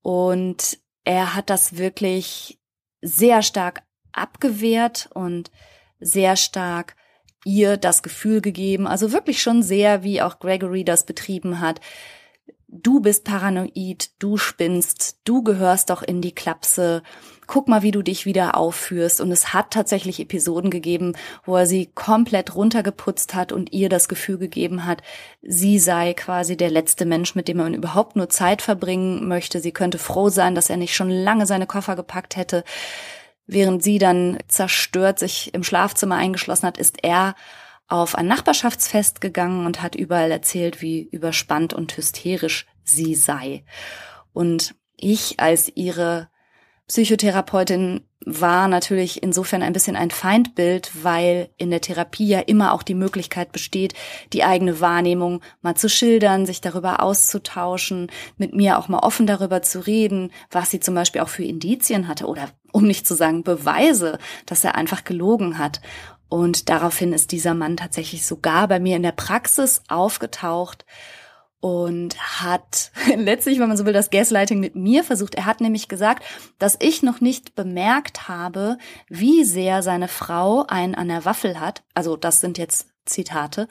[0.02, 2.60] Und er hat das wirklich
[3.02, 5.52] sehr stark abgewehrt und
[6.00, 6.96] sehr stark
[7.46, 11.80] ihr das Gefühl gegeben, also wirklich schon sehr, wie auch Gregory das betrieben hat,
[12.84, 17.04] du bist paranoid, du spinnst, du gehörst doch in die Klapse,
[17.48, 19.22] guck mal, wie du dich wieder aufführst.
[19.22, 21.14] Und es hat tatsächlich Episoden gegeben,
[21.46, 25.02] wo er sie komplett runtergeputzt hat und ihr das Gefühl gegeben hat,
[25.42, 29.60] sie sei quasi der letzte Mensch, mit dem er überhaupt nur Zeit verbringen möchte.
[29.60, 32.64] Sie könnte froh sein, dass er nicht schon lange seine Koffer gepackt hätte.
[33.48, 37.36] Während sie dann zerstört sich im Schlafzimmer eingeschlossen hat, ist er
[37.88, 43.64] auf ein Nachbarschaftsfest gegangen und hat überall erzählt, wie überspannt und hysterisch sie sei.
[44.34, 46.30] Und ich als ihre
[46.88, 52.84] Psychotherapeutin war natürlich insofern ein bisschen ein Feindbild, weil in der Therapie ja immer auch
[52.84, 53.94] die Möglichkeit besteht,
[54.34, 59.64] die eigene Wahrnehmung mal zu schildern, sich darüber auszutauschen, mit mir auch mal offen darüber
[59.64, 63.44] zu reden, was sie zum Beispiel auch für Indizien hatte oder um nicht zu sagen
[63.44, 65.82] Beweise, dass er einfach gelogen hat.
[66.30, 70.86] Und daraufhin ist dieser Mann tatsächlich sogar bei mir in der Praxis aufgetaucht
[71.60, 75.36] und hat letztlich, wenn man so will, das Gaslighting mit mir versucht.
[75.36, 76.24] Er hat nämlich gesagt,
[76.60, 81.84] dass ich noch nicht bemerkt habe, wie sehr seine Frau einen an der Waffel hat.
[81.94, 83.68] Also das sind jetzt Zitate.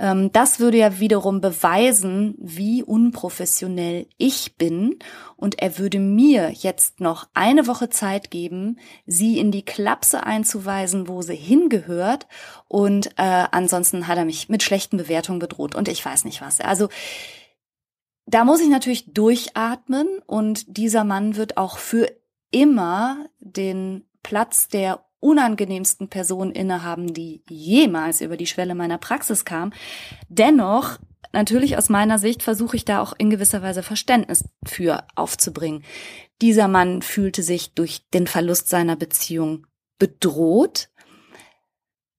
[0.00, 4.98] Ähm, das würde ja wiederum beweisen, wie unprofessionell ich bin.
[5.36, 11.06] Und er würde mir jetzt noch eine Woche Zeit geben, sie in die Klapse einzuweisen,
[11.06, 12.26] wo sie hingehört.
[12.66, 16.60] Und äh, ansonsten hat er mich mit schlechten Bewertungen bedroht und ich weiß nicht was.
[16.60, 16.88] Also
[18.26, 22.10] da muss ich natürlich durchatmen und dieser Mann wird auch für
[22.50, 29.72] immer den Platz der unangenehmsten Person innehaben, die jemals über die Schwelle meiner Praxis kam.
[30.28, 30.98] Dennoch,
[31.32, 35.84] natürlich aus meiner Sicht, versuche ich da auch in gewisser Weise Verständnis für aufzubringen.
[36.40, 39.66] Dieser Mann fühlte sich durch den Verlust seiner Beziehung
[39.98, 40.88] bedroht.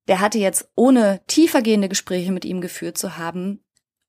[0.07, 3.63] Der hatte jetzt, ohne tiefergehende Gespräche mit ihm geführt zu haben,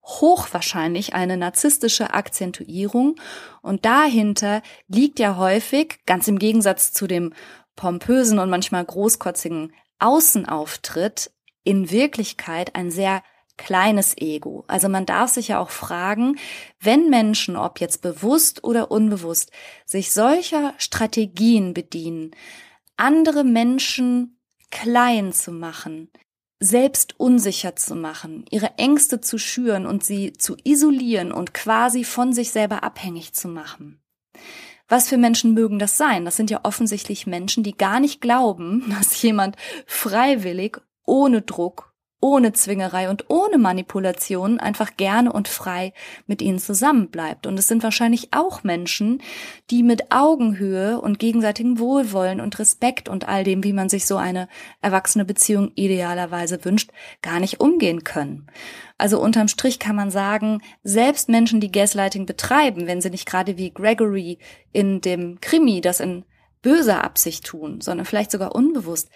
[0.05, 3.17] hochwahrscheinlich eine narzisstische Akzentuierung
[3.63, 7.33] und dahinter liegt ja häufig, ganz im Gegensatz zu dem
[7.77, 11.33] pompösen und manchmal großkotzigen Außenauftritt
[11.65, 13.23] in Wirklichkeit ein sehr
[13.57, 14.65] kleines Ego.
[14.67, 16.39] Also man darf sich ja auch fragen,
[16.81, 19.53] wenn Menschen, ob jetzt bewusst oder unbewusst,
[19.85, 22.33] sich solcher Strategien bedienen,
[22.97, 26.11] andere Menschen klein zu machen,
[26.61, 32.33] selbst unsicher zu machen, ihre Ängste zu schüren und sie zu isolieren und quasi von
[32.33, 34.01] sich selber abhängig zu machen.
[34.93, 36.27] Was für Menschen mögen das sein?
[36.27, 41.92] Das sind ja offensichtlich Menschen, die gar nicht glauben, dass jemand freiwillig, ohne Druck,
[42.23, 45.93] ohne Zwingerei und ohne Manipulation einfach gerne und frei
[46.29, 47.49] mit ihnen zusammenbleibt.
[47.49, 49.21] Und es sind wahrscheinlich auch Menschen,
[49.71, 54.17] die mit Augenhöhe und gegenseitigem Wohlwollen und Respekt und all dem, wie man sich so
[54.17, 54.49] eine
[54.81, 58.47] erwachsene Beziehung idealerweise wünscht, gar nicht umgehen können.
[58.99, 63.59] Also unterm Strich kann man sagen, selbst Menschen, die Gaslighting betreiben, wenn sie nicht gerade
[63.59, 64.39] wie Gregory
[64.73, 66.25] in dem Krimi, das in
[66.63, 69.11] böser Absicht tun, sondern vielleicht sogar unbewusst,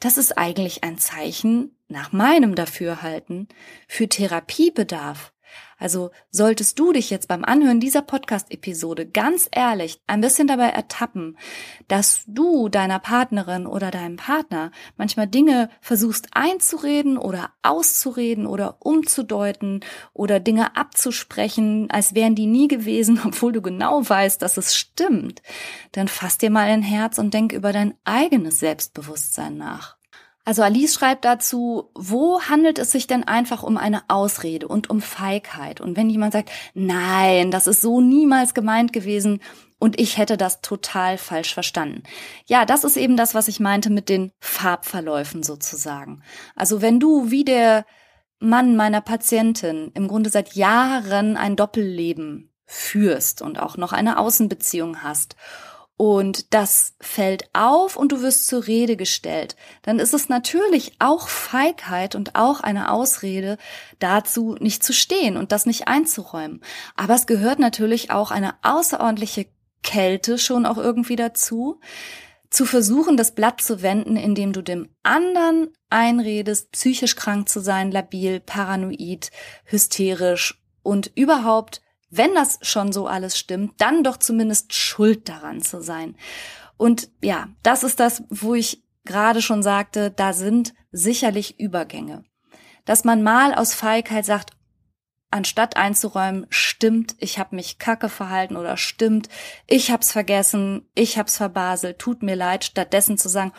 [0.00, 3.48] das ist eigentlich ein Zeichen nach meinem Dafürhalten
[3.88, 5.33] für Therapiebedarf.
[5.78, 11.36] Also solltest du dich jetzt beim Anhören dieser Podcast-Episode ganz ehrlich ein bisschen dabei ertappen,
[11.88, 19.80] dass du deiner Partnerin oder deinem Partner manchmal Dinge versuchst einzureden oder auszureden oder umzudeuten
[20.12, 25.42] oder Dinge abzusprechen, als wären die nie gewesen, obwohl du genau weißt, dass es stimmt,
[25.92, 29.96] dann fass dir mal ein Herz und denk über dein eigenes Selbstbewusstsein nach.
[30.44, 35.00] Also Alice schreibt dazu, wo handelt es sich denn einfach um eine Ausrede und um
[35.00, 35.80] Feigheit?
[35.80, 39.40] Und wenn jemand sagt, nein, das ist so niemals gemeint gewesen
[39.78, 42.02] und ich hätte das total falsch verstanden.
[42.46, 46.22] Ja, das ist eben das, was ich meinte mit den Farbverläufen sozusagen.
[46.54, 47.86] Also wenn du wie der
[48.38, 55.02] Mann meiner Patientin im Grunde seit Jahren ein Doppelleben führst und auch noch eine Außenbeziehung
[55.02, 55.36] hast
[55.96, 61.28] und das fällt auf und du wirst zur Rede gestellt, dann ist es natürlich auch
[61.28, 63.58] Feigheit und auch eine Ausrede
[64.00, 66.62] dazu, nicht zu stehen und das nicht einzuräumen.
[66.96, 69.46] Aber es gehört natürlich auch eine außerordentliche
[69.82, 71.80] Kälte schon auch irgendwie dazu,
[72.50, 77.90] zu versuchen, das Blatt zu wenden, indem du dem anderen einredest, psychisch krank zu sein,
[77.90, 79.30] labil, paranoid,
[79.64, 81.82] hysterisch und überhaupt
[82.16, 86.16] wenn das schon so alles stimmt, dann doch zumindest schuld daran zu sein.
[86.76, 92.24] Und ja, das ist das, wo ich gerade schon sagte, da sind sicherlich Übergänge.
[92.84, 94.50] Dass man mal aus Feigheit sagt,
[95.34, 99.28] anstatt einzuräumen, stimmt, ich habe mich kacke verhalten oder stimmt,
[99.66, 103.52] ich hab's vergessen, ich hab's verbaselt, tut mir leid, stattdessen zu sagen,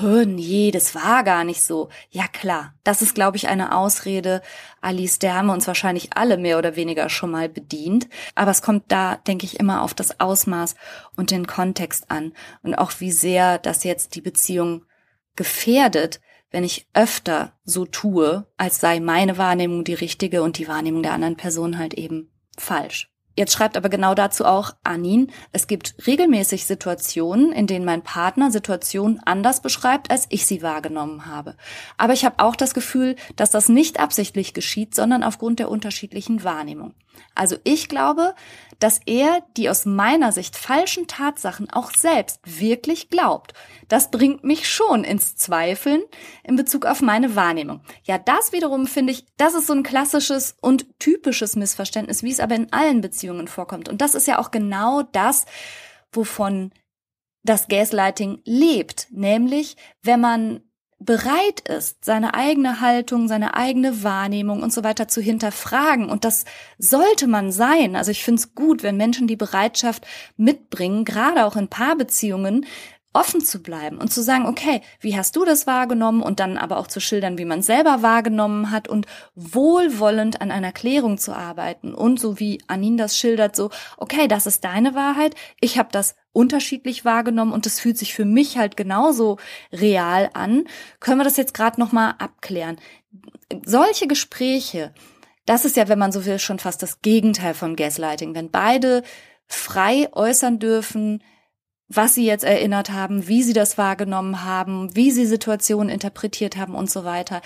[0.00, 1.88] nee, das war gar nicht so.
[2.10, 4.40] Ja klar, das ist, glaube ich, eine Ausrede,
[4.80, 8.08] Alice, der haben wir uns wahrscheinlich alle mehr oder weniger schon mal bedient.
[8.36, 10.76] Aber es kommt da, denke ich, immer auf das Ausmaß
[11.16, 14.84] und den Kontext an und auch wie sehr das jetzt die Beziehung
[15.34, 16.20] gefährdet,
[16.56, 21.12] wenn ich öfter so tue, als sei meine Wahrnehmung die richtige und die Wahrnehmung der
[21.12, 23.12] anderen Person halt eben falsch.
[23.34, 28.50] Jetzt schreibt aber genau dazu auch Anin, es gibt regelmäßig Situationen, in denen mein Partner
[28.50, 31.58] Situationen anders beschreibt, als ich sie wahrgenommen habe.
[31.98, 36.42] Aber ich habe auch das Gefühl, dass das nicht absichtlich geschieht, sondern aufgrund der unterschiedlichen
[36.42, 36.94] Wahrnehmung.
[37.34, 38.34] Also ich glaube,
[38.78, 43.54] dass er die aus meiner Sicht falschen Tatsachen auch selbst wirklich glaubt.
[43.88, 46.02] Das bringt mich schon ins Zweifeln
[46.44, 47.80] in Bezug auf meine Wahrnehmung.
[48.04, 52.40] Ja, das wiederum finde ich, das ist so ein klassisches und typisches Missverständnis, wie es
[52.40, 53.88] aber in allen Beziehungen vorkommt.
[53.88, 55.46] Und das ist ja auch genau das,
[56.12, 56.72] wovon
[57.44, 60.60] das Gaslighting lebt, nämlich wenn man
[60.98, 66.08] bereit ist, seine eigene Haltung, seine eigene Wahrnehmung und so weiter zu hinterfragen.
[66.08, 66.44] Und das
[66.78, 67.96] sollte man sein.
[67.96, 70.06] Also ich finde es gut, wenn Menschen die Bereitschaft
[70.36, 72.64] mitbringen, gerade auch in Paarbeziehungen,
[73.16, 76.22] offen zu bleiben und zu sagen, okay, wie hast du das wahrgenommen?
[76.22, 80.70] Und dann aber auch zu schildern, wie man selber wahrgenommen hat und wohlwollend an einer
[80.70, 81.94] Klärung zu arbeiten.
[81.94, 86.14] Und so wie Anin das schildert, so, okay, das ist deine Wahrheit, ich habe das
[86.32, 89.38] unterschiedlich wahrgenommen und es fühlt sich für mich halt genauso
[89.72, 90.64] real an,
[91.00, 92.76] können wir das jetzt gerade noch mal abklären.
[93.64, 94.92] Solche Gespräche,
[95.46, 99.02] das ist ja, wenn man so will, schon fast das Gegenteil von Gaslighting, wenn beide
[99.46, 101.22] frei äußern dürfen,
[101.88, 106.74] was sie jetzt erinnert haben, wie sie das wahrgenommen haben, wie sie Situationen interpretiert haben
[106.74, 107.42] und so weiter.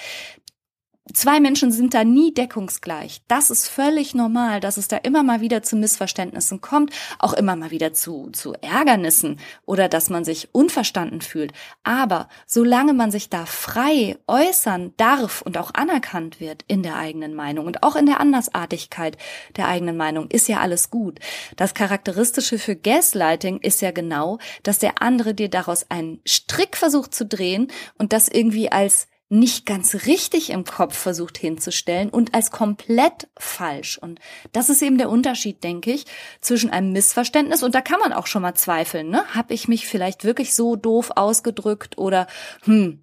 [1.13, 3.23] Zwei Menschen sind da nie deckungsgleich.
[3.27, 7.57] Das ist völlig normal, dass es da immer mal wieder zu Missverständnissen kommt, auch immer
[7.57, 11.53] mal wieder zu, zu Ärgernissen oder dass man sich unverstanden fühlt.
[11.83, 17.35] Aber solange man sich da frei äußern darf und auch anerkannt wird in der eigenen
[17.35, 19.17] Meinung und auch in der Andersartigkeit
[19.57, 21.19] der eigenen Meinung, ist ja alles gut.
[21.57, 27.15] Das Charakteristische für Gaslighting ist ja genau, dass der andere dir daraus einen Strick versucht
[27.15, 27.69] zu drehen
[27.99, 33.97] und das irgendwie als nicht ganz richtig im Kopf versucht hinzustellen und als komplett falsch.
[33.97, 34.19] Und
[34.53, 36.05] das ist eben der Unterschied, denke ich,
[36.41, 39.25] zwischen einem Missverständnis und da kann man auch schon mal zweifeln, ne?
[39.33, 42.27] Hab ich mich vielleicht wirklich so doof ausgedrückt oder
[42.65, 43.01] hm,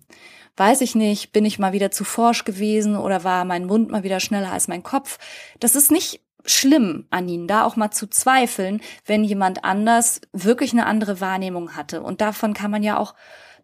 [0.57, 4.03] weiß ich nicht, bin ich mal wieder zu forsch gewesen oder war mein Mund mal
[4.03, 5.19] wieder schneller als mein Kopf?
[5.61, 10.73] Das ist nicht schlimm an ihnen, da auch mal zu zweifeln, wenn jemand anders wirklich
[10.73, 12.01] eine andere Wahrnehmung hatte.
[12.01, 13.15] Und davon kann man ja auch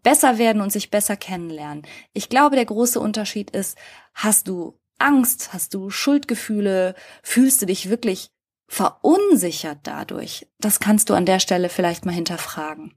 [0.03, 1.83] besser werden und sich besser kennenlernen.
[2.13, 3.77] Ich glaube, der große Unterschied ist,
[4.13, 8.31] hast du Angst, hast du Schuldgefühle, fühlst du dich wirklich
[8.67, 10.47] verunsichert dadurch?
[10.59, 12.93] Das kannst du an der Stelle vielleicht mal hinterfragen.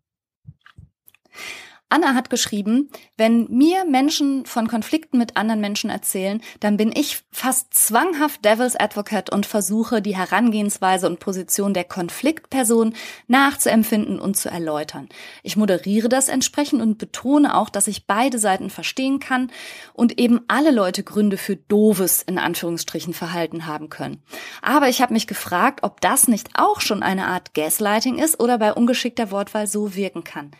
[1.89, 7.23] Anna hat geschrieben, wenn mir Menschen von Konflikten mit anderen Menschen erzählen, dann bin ich
[7.31, 12.95] fast zwanghaft Devil's Advocate und versuche, die Herangehensweise und Position der Konfliktperson
[13.29, 15.09] nachzuempfinden und zu erläutern.
[15.45, 19.53] Ich moderiere das entsprechend und betone auch, dass ich beide Seiten verstehen kann
[19.93, 24.23] und eben alle Leute Gründe für doofes, in Anführungsstrichen, Verhalten haben können.
[24.61, 28.59] Aber ich habe mich gefragt, ob das nicht auch schon eine Art Gaslighting ist oder
[28.59, 30.51] bei ungeschickter Wortwahl so wirken kann.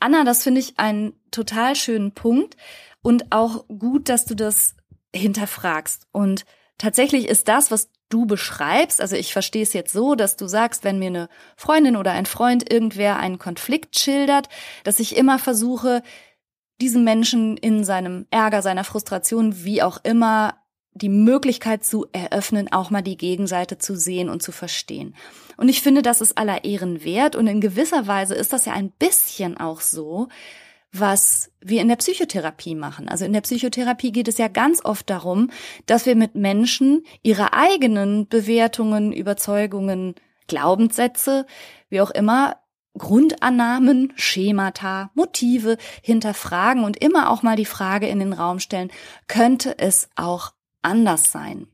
[0.00, 2.56] Anna, das finde ich einen total schönen Punkt
[3.02, 4.74] und auch gut, dass du das
[5.14, 6.06] hinterfragst.
[6.12, 6.44] Und
[6.78, 10.82] tatsächlich ist das, was du beschreibst, also ich verstehe es jetzt so, dass du sagst,
[10.82, 14.48] wenn mir eine Freundin oder ein Freund irgendwer einen Konflikt schildert,
[14.82, 16.02] dass ich immer versuche,
[16.80, 20.59] diesem Menschen in seinem Ärger, seiner Frustration, wie auch immer,
[21.00, 25.14] die Möglichkeit zu eröffnen, auch mal die Gegenseite zu sehen und zu verstehen.
[25.56, 28.72] Und ich finde, das ist aller Ehren wert und in gewisser Weise ist das ja
[28.72, 30.28] ein bisschen auch so,
[30.92, 33.08] was wir in der Psychotherapie machen.
[33.08, 35.50] Also in der Psychotherapie geht es ja ganz oft darum,
[35.86, 40.14] dass wir mit Menschen ihre eigenen Bewertungen, Überzeugungen,
[40.48, 41.46] Glaubenssätze,
[41.88, 42.56] wie auch immer,
[42.98, 48.90] Grundannahmen, Schemata, Motive hinterfragen und immer auch mal die Frage in den Raum stellen,
[49.28, 50.52] könnte es auch
[50.82, 51.66] anders sein.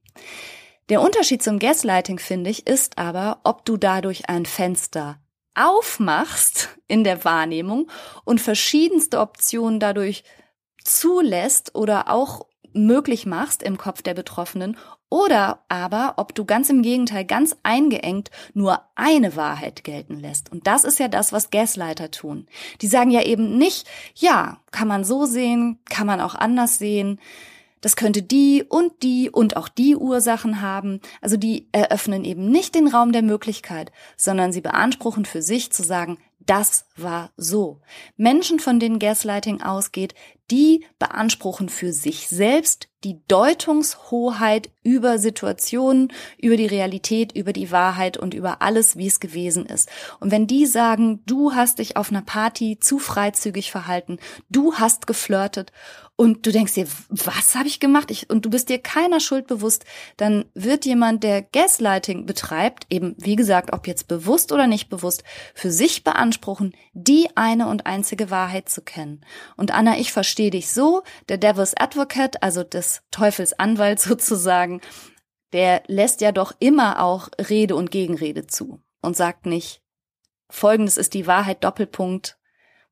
[0.88, 5.18] Der Unterschied zum Gaslighting, finde ich, ist aber, ob du dadurch ein Fenster
[5.54, 7.90] aufmachst in der Wahrnehmung
[8.24, 10.22] und verschiedenste Optionen dadurch
[10.84, 14.76] zulässt oder auch möglich machst im Kopf der Betroffenen
[15.08, 20.50] oder aber, ob du ganz im Gegenteil ganz eingeengt nur eine Wahrheit gelten lässt.
[20.50, 22.46] Und das ist ja das, was Gaslighter tun.
[22.80, 27.20] Die sagen ja eben nicht, ja, kann man so sehen, kann man auch anders sehen.
[27.80, 31.00] Das könnte die und die und auch die Ursachen haben.
[31.20, 35.82] Also die eröffnen eben nicht den Raum der Möglichkeit, sondern sie beanspruchen für sich zu
[35.82, 37.80] sagen, das war so.
[38.16, 40.14] Menschen, von denen Gaslighting ausgeht,
[40.50, 48.16] die beanspruchen für sich selbst die Deutungshoheit über Situationen, über die Realität, über die Wahrheit
[48.16, 49.88] und über alles, wie es gewesen ist.
[50.20, 54.18] Und wenn die sagen, du hast dich auf einer Party zu freizügig verhalten,
[54.48, 55.72] du hast geflirtet
[56.16, 58.10] und du denkst dir, was habe ich gemacht?
[58.10, 59.84] Ich, und du bist dir keiner Schuld bewusst,
[60.16, 65.24] dann wird jemand, der Gaslighting betreibt, eben wie gesagt, ob jetzt bewusst oder nicht bewusst,
[65.54, 69.20] für sich beanspruchen, die eine und einzige Wahrheit zu kennen.
[69.56, 72.64] Und Anna, ich verstehe dich so, der Devil's Advocate, also
[72.96, 74.80] des Teufels Anwalt sozusagen,
[75.52, 79.82] der lässt ja doch immer auch Rede und Gegenrede zu und sagt nicht,
[80.48, 82.38] Folgendes ist die Wahrheit, Doppelpunkt,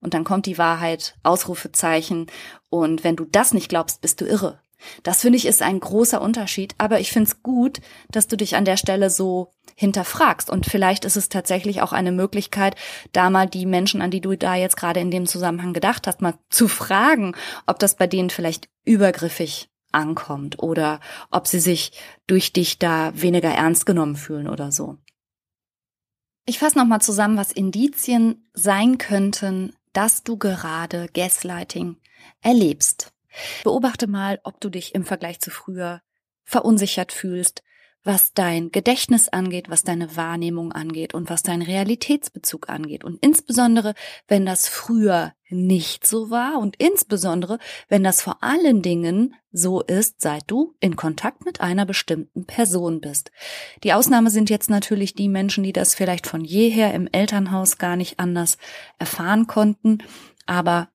[0.05, 2.27] und dann kommt die Wahrheit, Ausrufezeichen.
[2.69, 4.61] Und wenn du das nicht glaubst, bist du irre.
[5.03, 7.81] Das finde ich ist ein großer Unterschied, aber ich finde es gut,
[8.11, 10.51] dass du dich an der Stelle so hinterfragst.
[10.51, 12.77] Und vielleicht ist es tatsächlich auch eine Möglichkeit,
[13.13, 16.21] da mal die Menschen, an die du da jetzt gerade in dem Zusammenhang gedacht hast,
[16.21, 17.35] mal zu fragen,
[17.67, 21.93] ob das bei denen vielleicht übergriffig ankommt oder ob sie sich
[22.27, 24.99] durch dich da weniger ernst genommen fühlen oder so.
[26.47, 31.97] Ich fasse nochmal zusammen, was Indizien sein könnten, dass du gerade Gaslighting
[32.43, 33.13] erlebst.
[33.63, 36.03] Beobachte mal, ob du dich im Vergleich zu früher
[36.45, 37.63] verunsichert fühlst,
[38.05, 43.03] was dein Gedächtnis angeht, was deine Wahrnehmung angeht und was dein Realitätsbezug angeht.
[43.03, 43.95] Und insbesondere,
[44.29, 50.21] wenn das früher nicht so war und insbesondere, wenn das vor allen Dingen so ist,
[50.21, 53.31] seit du in Kontakt mit einer bestimmten Person bist.
[53.85, 57.97] Die Ausnahme sind jetzt natürlich die Menschen, die das vielleicht von jeher im Elternhaus gar
[57.97, 58.59] nicht anders
[58.99, 59.99] erfahren konnten.
[60.45, 60.89] Aber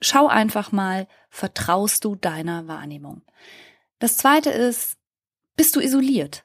[0.00, 3.22] schau einfach mal, vertraust du deiner Wahrnehmung?
[3.98, 4.98] Das zweite ist,
[5.56, 6.43] bist du isoliert?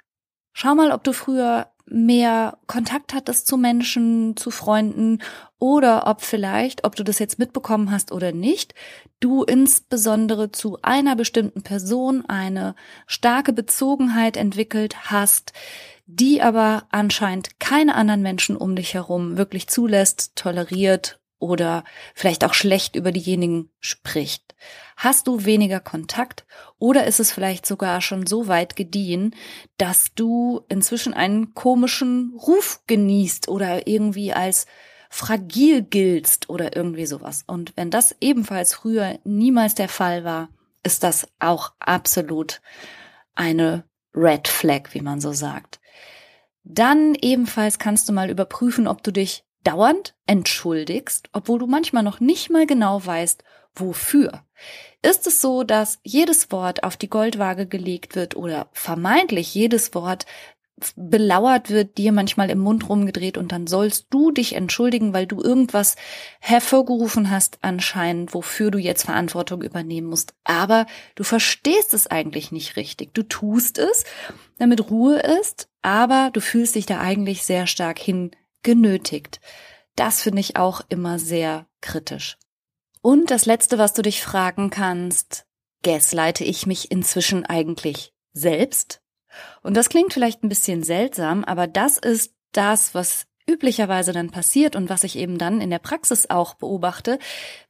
[0.61, 5.19] Schau mal, ob du früher mehr Kontakt hattest zu Menschen, zu Freunden
[5.57, 8.73] oder ob vielleicht, ob du das jetzt mitbekommen hast oder nicht,
[9.21, 12.75] du insbesondere zu einer bestimmten Person eine
[13.07, 15.53] starke Bezogenheit entwickelt hast,
[16.07, 21.83] die aber anscheinend keine anderen Menschen um dich herum wirklich zulässt, toleriert oder
[22.13, 24.55] vielleicht auch schlecht über diejenigen spricht.
[24.97, 26.45] Hast du weniger Kontakt
[26.77, 29.33] oder ist es vielleicht sogar schon so weit gediehen,
[29.77, 34.67] dass du inzwischen einen komischen Ruf genießt oder irgendwie als
[35.09, 37.43] fragil giltst oder irgendwie sowas.
[37.47, 40.49] Und wenn das ebenfalls früher niemals der Fall war,
[40.83, 42.61] ist das auch absolut
[43.35, 45.79] eine Red Flag, wie man so sagt.
[46.63, 52.19] Dann ebenfalls kannst du mal überprüfen, ob du dich dauernd entschuldigst, obwohl du manchmal noch
[52.19, 53.43] nicht mal genau weißt,
[53.75, 54.43] wofür.
[55.01, 60.25] Ist es so, dass jedes Wort auf die Goldwaage gelegt wird oder vermeintlich jedes Wort
[60.95, 65.41] belauert wird, dir manchmal im Mund rumgedreht und dann sollst du dich entschuldigen, weil du
[65.41, 65.95] irgendwas
[66.39, 70.33] hervorgerufen hast anscheinend, wofür du jetzt Verantwortung übernehmen musst.
[70.43, 70.85] Aber
[71.15, 73.13] du verstehst es eigentlich nicht richtig.
[73.13, 74.05] Du tust es,
[74.57, 78.31] damit Ruhe ist, aber du fühlst dich da eigentlich sehr stark hin
[78.63, 79.39] genötigt.
[79.95, 82.37] Das finde ich auch immer sehr kritisch.
[83.01, 85.45] Und das Letzte, was du dich fragen kannst,
[85.83, 89.01] gasleite ich mich inzwischen eigentlich selbst?
[89.61, 94.75] Und das klingt vielleicht ein bisschen seltsam, aber das ist das, was üblicherweise dann passiert
[94.75, 97.19] und was ich eben dann in der Praxis auch beobachte,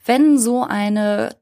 [0.04, 1.38] wenn so eine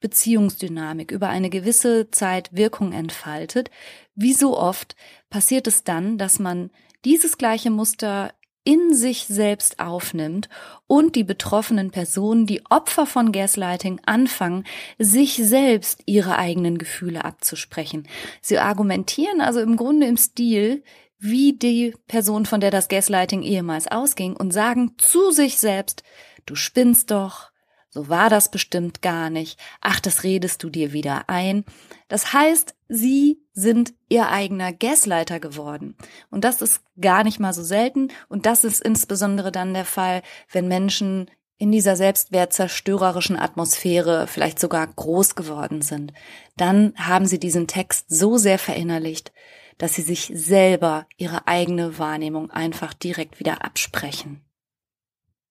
[0.00, 3.70] Beziehungsdynamik über eine gewisse Zeit Wirkung entfaltet,
[4.14, 4.96] wie so oft
[5.28, 6.70] passiert es dann, dass man
[7.04, 8.32] dieses gleiche Muster
[8.64, 10.48] in sich selbst aufnimmt
[10.86, 14.64] und die betroffenen Personen, die Opfer von Gaslighting, anfangen,
[14.98, 18.06] sich selbst ihre eigenen Gefühle abzusprechen.
[18.42, 20.82] Sie argumentieren also im Grunde im Stil,
[21.18, 26.02] wie die Person, von der das Gaslighting ehemals ausging, und sagen zu sich selbst,
[26.46, 27.49] du spinnst doch,
[27.90, 31.64] so war das bestimmt gar nicht, ach, das redest du dir wieder ein.
[32.08, 35.96] Das heißt, sie sind ihr eigener Gasleiter geworden.
[36.30, 38.08] Und das ist gar nicht mal so selten.
[38.28, 40.22] Und das ist insbesondere dann der Fall,
[40.52, 41.28] wenn Menschen
[41.58, 46.12] in dieser selbstwertzerstörerischen Atmosphäre vielleicht sogar groß geworden sind.
[46.56, 49.32] Dann haben sie diesen Text so sehr verinnerlicht,
[49.76, 54.42] dass sie sich selber ihre eigene Wahrnehmung einfach direkt wieder absprechen.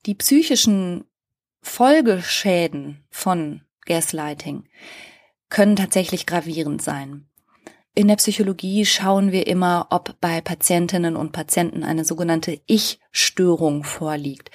[0.05, 1.03] Die psychischen
[1.61, 4.65] Folgeschäden von Gaslighting
[5.49, 7.25] können tatsächlich gravierend sein.
[7.95, 14.51] In der Psychologie schauen wir immer, ob bei Patientinnen und Patienten eine sogenannte Ich-Störung vorliegt.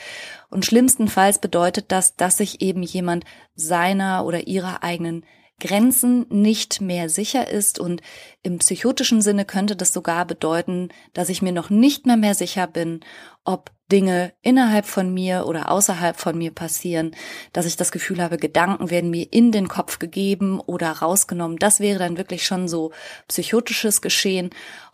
[0.49, 3.25] Und schlimmstenfalls bedeutet das, dass sich eben jemand
[3.55, 5.27] seiner oder ihrer eigenen
[5.61, 8.03] Grenzen nicht mehr sicher ist und
[8.43, 12.67] im psychotischen Sinne könnte das sogar bedeuten, dass ich mir noch nicht mehr mehr sicher
[12.67, 13.01] bin,
[13.45, 17.15] ob Dinge innerhalb von mir oder außerhalb von mir passieren,
[17.53, 21.59] dass ich das Gefühl habe, Gedanken werden mir in den Kopf gegeben oder rausgenommen.
[21.59, 22.93] Das wäre dann wirklich schon so
[23.29, 24.51] psychotisches Geschehen.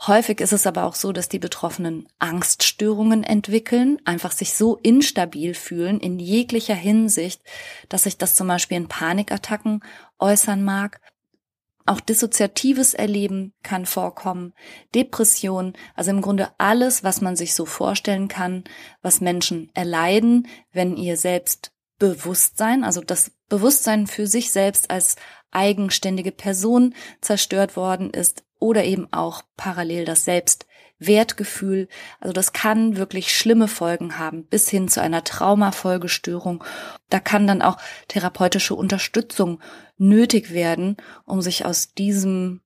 [0.07, 5.55] Häufig ist es aber auch so, dass die Betroffenen Angststörungen entwickeln, einfach sich so instabil
[5.55, 7.43] fühlen in jeglicher Hinsicht,
[7.89, 9.83] dass sich das zum Beispiel in Panikattacken
[10.19, 11.01] äußern mag
[11.91, 14.55] auch dissoziatives Erleben kann vorkommen,
[14.95, 18.65] Depression, also im Grunde alles, was man sich so vorstellen kann,
[19.03, 25.17] was Menschen erleiden, wenn ihr Selbstbewusstsein, also das Bewusstsein für sich selbst als
[25.51, 30.67] eigenständige Person zerstört worden ist oder eben auch parallel das Selbst
[31.01, 31.89] Wertgefühl.
[32.21, 36.63] Also das kann wirklich schlimme Folgen haben, bis hin zu einer Traumafolgestörung.
[37.09, 39.61] Da kann dann auch therapeutische Unterstützung
[40.01, 42.61] nötig werden, um sich aus diesem,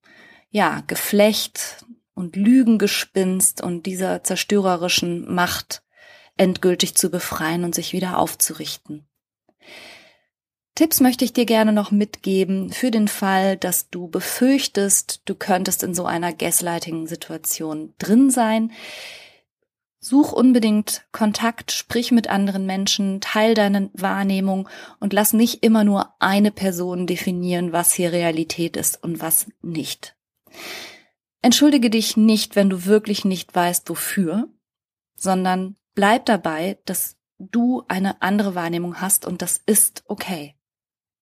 [0.51, 5.83] ja, Geflecht und Lügengespinst und dieser zerstörerischen Macht
[6.37, 9.07] endgültig zu befreien und sich wieder aufzurichten.
[10.75, 15.85] Tipps möchte ich dir gerne noch mitgeben für den Fall, dass du befürchtest, du könntest
[15.85, 18.73] in so einer Gaslighting-Situation drin sein.
[20.05, 24.69] Such unbedingt Kontakt, sprich mit anderen Menschen, teil deine Wahrnehmung
[25.01, 30.15] und lass nicht immer nur eine Person definieren, was hier Realität ist und was nicht.
[31.41, 34.51] Entschuldige dich nicht, wenn du wirklich nicht weißt, wofür,
[35.17, 40.55] sondern bleib dabei, dass du eine andere Wahrnehmung hast und das ist okay.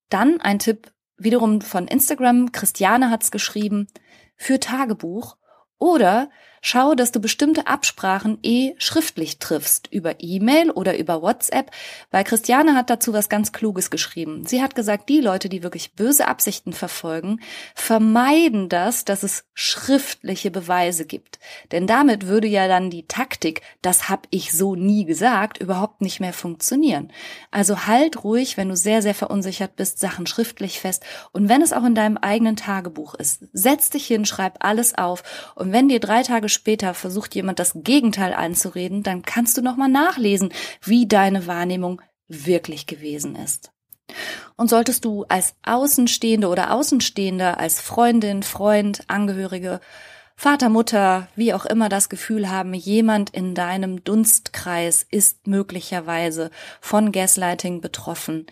[0.09, 2.51] Dann ein Tipp wiederum von Instagram.
[2.51, 3.87] Christiane hat's geschrieben.
[4.35, 5.37] Für Tagebuch.
[5.79, 6.31] Oder
[6.65, 11.73] Schau, dass du bestimmte Absprachen eh schriftlich triffst, über E-Mail oder über WhatsApp,
[12.13, 14.47] weil Christiane hat dazu was ganz Kluges geschrieben.
[14.47, 17.41] Sie hat gesagt, die Leute, die wirklich böse Absichten verfolgen,
[17.75, 21.41] vermeiden das, dass es schriftliche Beweise gibt.
[21.73, 26.21] Denn damit würde ja dann die Taktik, das hab ich so nie gesagt, überhaupt nicht
[26.21, 27.13] mehr funktionieren.
[27.51, 31.03] Also halt ruhig, wenn du sehr, sehr verunsichert bist, Sachen schriftlich fest.
[31.33, 35.25] Und wenn es auch in deinem eigenen Tagebuch ist, setz dich hin, schreib alles auf.
[35.57, 39.89] Und wenn dir drei Tage später versucht jemand das Gegenteil einzureden, dann kannst du nochmal
[39.89, 43.73] nachlesen, wie deine Wahrnehmung wirklich gewesen ist.
[44.57, 49.81] Und solltest du als Außenstehende oder Außenstehender, als Freundin, Freund, Angehörige,
[50.37, 56.51] Vater, Mutter, wie auch immer das Gefühl haben, jemand in deinem Dunstkreis ist möglicherweise
[56.81, 58.47] von Gaslighting betroffen,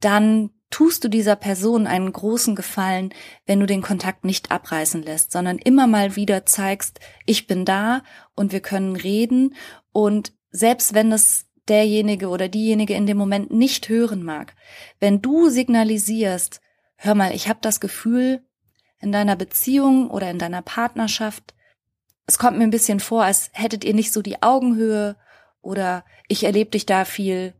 [0.00, 3.14] dann tust du dieser Person einen großen Gefallen,
[3.46, 8.02] wenn du den Kontakt nicht abreißen lässt, sondern immer mal wieder zeigst, ich bin da
[8.34, 9.54] und wir können reden.
[9.92, 14.56] Und selbst wenn es derjenige oder diejenige in dem Moment nicht hören mag,
[14.98, 16.60] wenn du signalisierst,
[16.96, 18.44] hör mal, ich habe das Gefühl,
[18.98, 21.54] in deiner Beziehung oder in deiner Partnerschaft
[22.26, 25.16] es kommt mir ein bisschen vor, als hättet ihr nicht so die Augenhöhe
[25.60, 27.54] oder ich erlebe dich da viel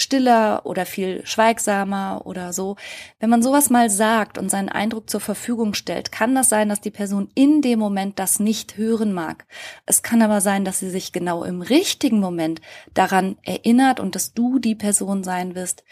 [0.00, 2.76] stiller oder viel schweigsamer oder so.
[3.18, 6.80] Wenn man sowas mal sagt und seinen Eindruck zur Verfügung stellt, kann das sein, dass
[6.80, 9.46] die Person in dem Moment das nicht hören mag.
[9.86, 12.60] Es kann aber sein, dass sie sich genau im richtigen Moment
[12.94, 15.84] daran erinnert und dass du die Person sein wirst,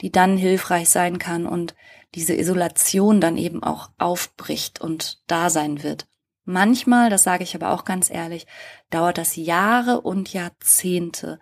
[0.00, 1.74] die dann hilfreich sein kann und
[2.14, 6.06] diese Isolation dann eben auch aufbricht und da sein wird.
[6.44, 8.46] Manchmal, das sage ich aber auch ganz ehrlich,
[8.90, 11.38] dauert das Jahre und Jahrzehnte,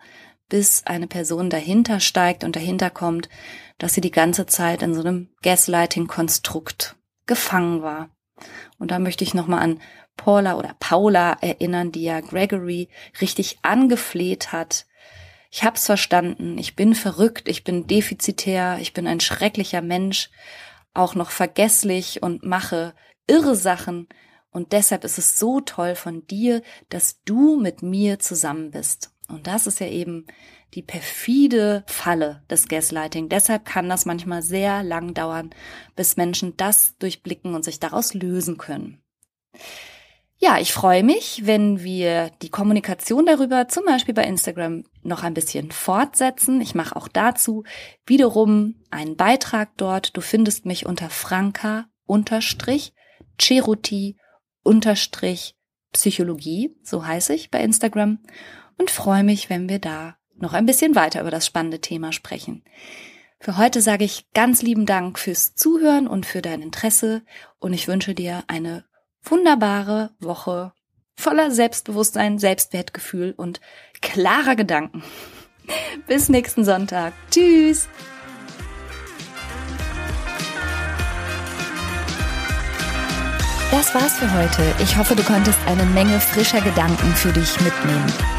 [0.49, 3.29] bis eine Person dahinter steigt und dahinter kommt,
[3.77, 6.95] dass sie die ganze Zeit in so einem Gaslighting-Konstrukt
[7.25, 8.09] gefangen war.
[8.77, 9.81] Und da möchte ich nochmal an
[10.17, 12.89] Paula oder Paula erinnern, die ja Gregory
[13.21, 14.85] richtig angefleht hat.
[15.51, 20.29] Ich hab's verstanden, ich bin verrückt, ich bin defizitär, ich bin ein schrecklicher Mensch,
[20.93, 22.93] auch noch vergesslich und mache
[23.27, 24.07] irre Sachen.
[24.51, 29.11] Und deshalb ist es so toll von dir, dass du mit mir zusammen bist.
[29.29, 30.25] Und das ist ja eben
[30.73, 33.29] die perfide Falle des Gaslighting.
[33.29, 35.51] Deshalb kann das manchmal sehr lang dauern,
[35.95, 39.01] bis Menschen das durchblicken und sich daraus lösen können.
[40.41, 45.33] Ja, ich freue mich, wenn wir die Kommunikation darüber zum Beispiel bei Instagram noch ein
[45.33, 46.61] bisschen fortsetzen.
[46.61, 47.65] Ich mache auch dazu
[48.05, 50.15] wiederum einen Beitrag dort.
[50.15, 52.93] Du findest mich unter Franka unterstrich
[53.37, 54.17] Cheruti
[54.63, 55.55] unterstrich
[55.91, 58.19] Psychologie, so heiße ich bei Instagram
[58.79, 62.63] und freue mich, wenn wir da noch ein bisschen weiter über das spannende Thema sprechen.
[63.39, 67.21] Für heute sage ich ganz lieben Dank fürs Zuhören und für dein Interesse
[67.59, 68.85] und ich wünsche dir eine
[69.23, 70.73] wunderbare Woche
[71.15, 73.59] voller Selbstbewusstsein, Selbstwertgefühl und
[74.01, 75.03] klarer Gedanken.
[76.07, 77.13] Bis nächsten Sonntag.
[77.29, 77.87] Tschüss.
[83.71, 84.73] Das war's für heute.
[84.81, 88.38] Ich hoffe, du konntest eine Menge frischer Gedanken für dich mitnehmen.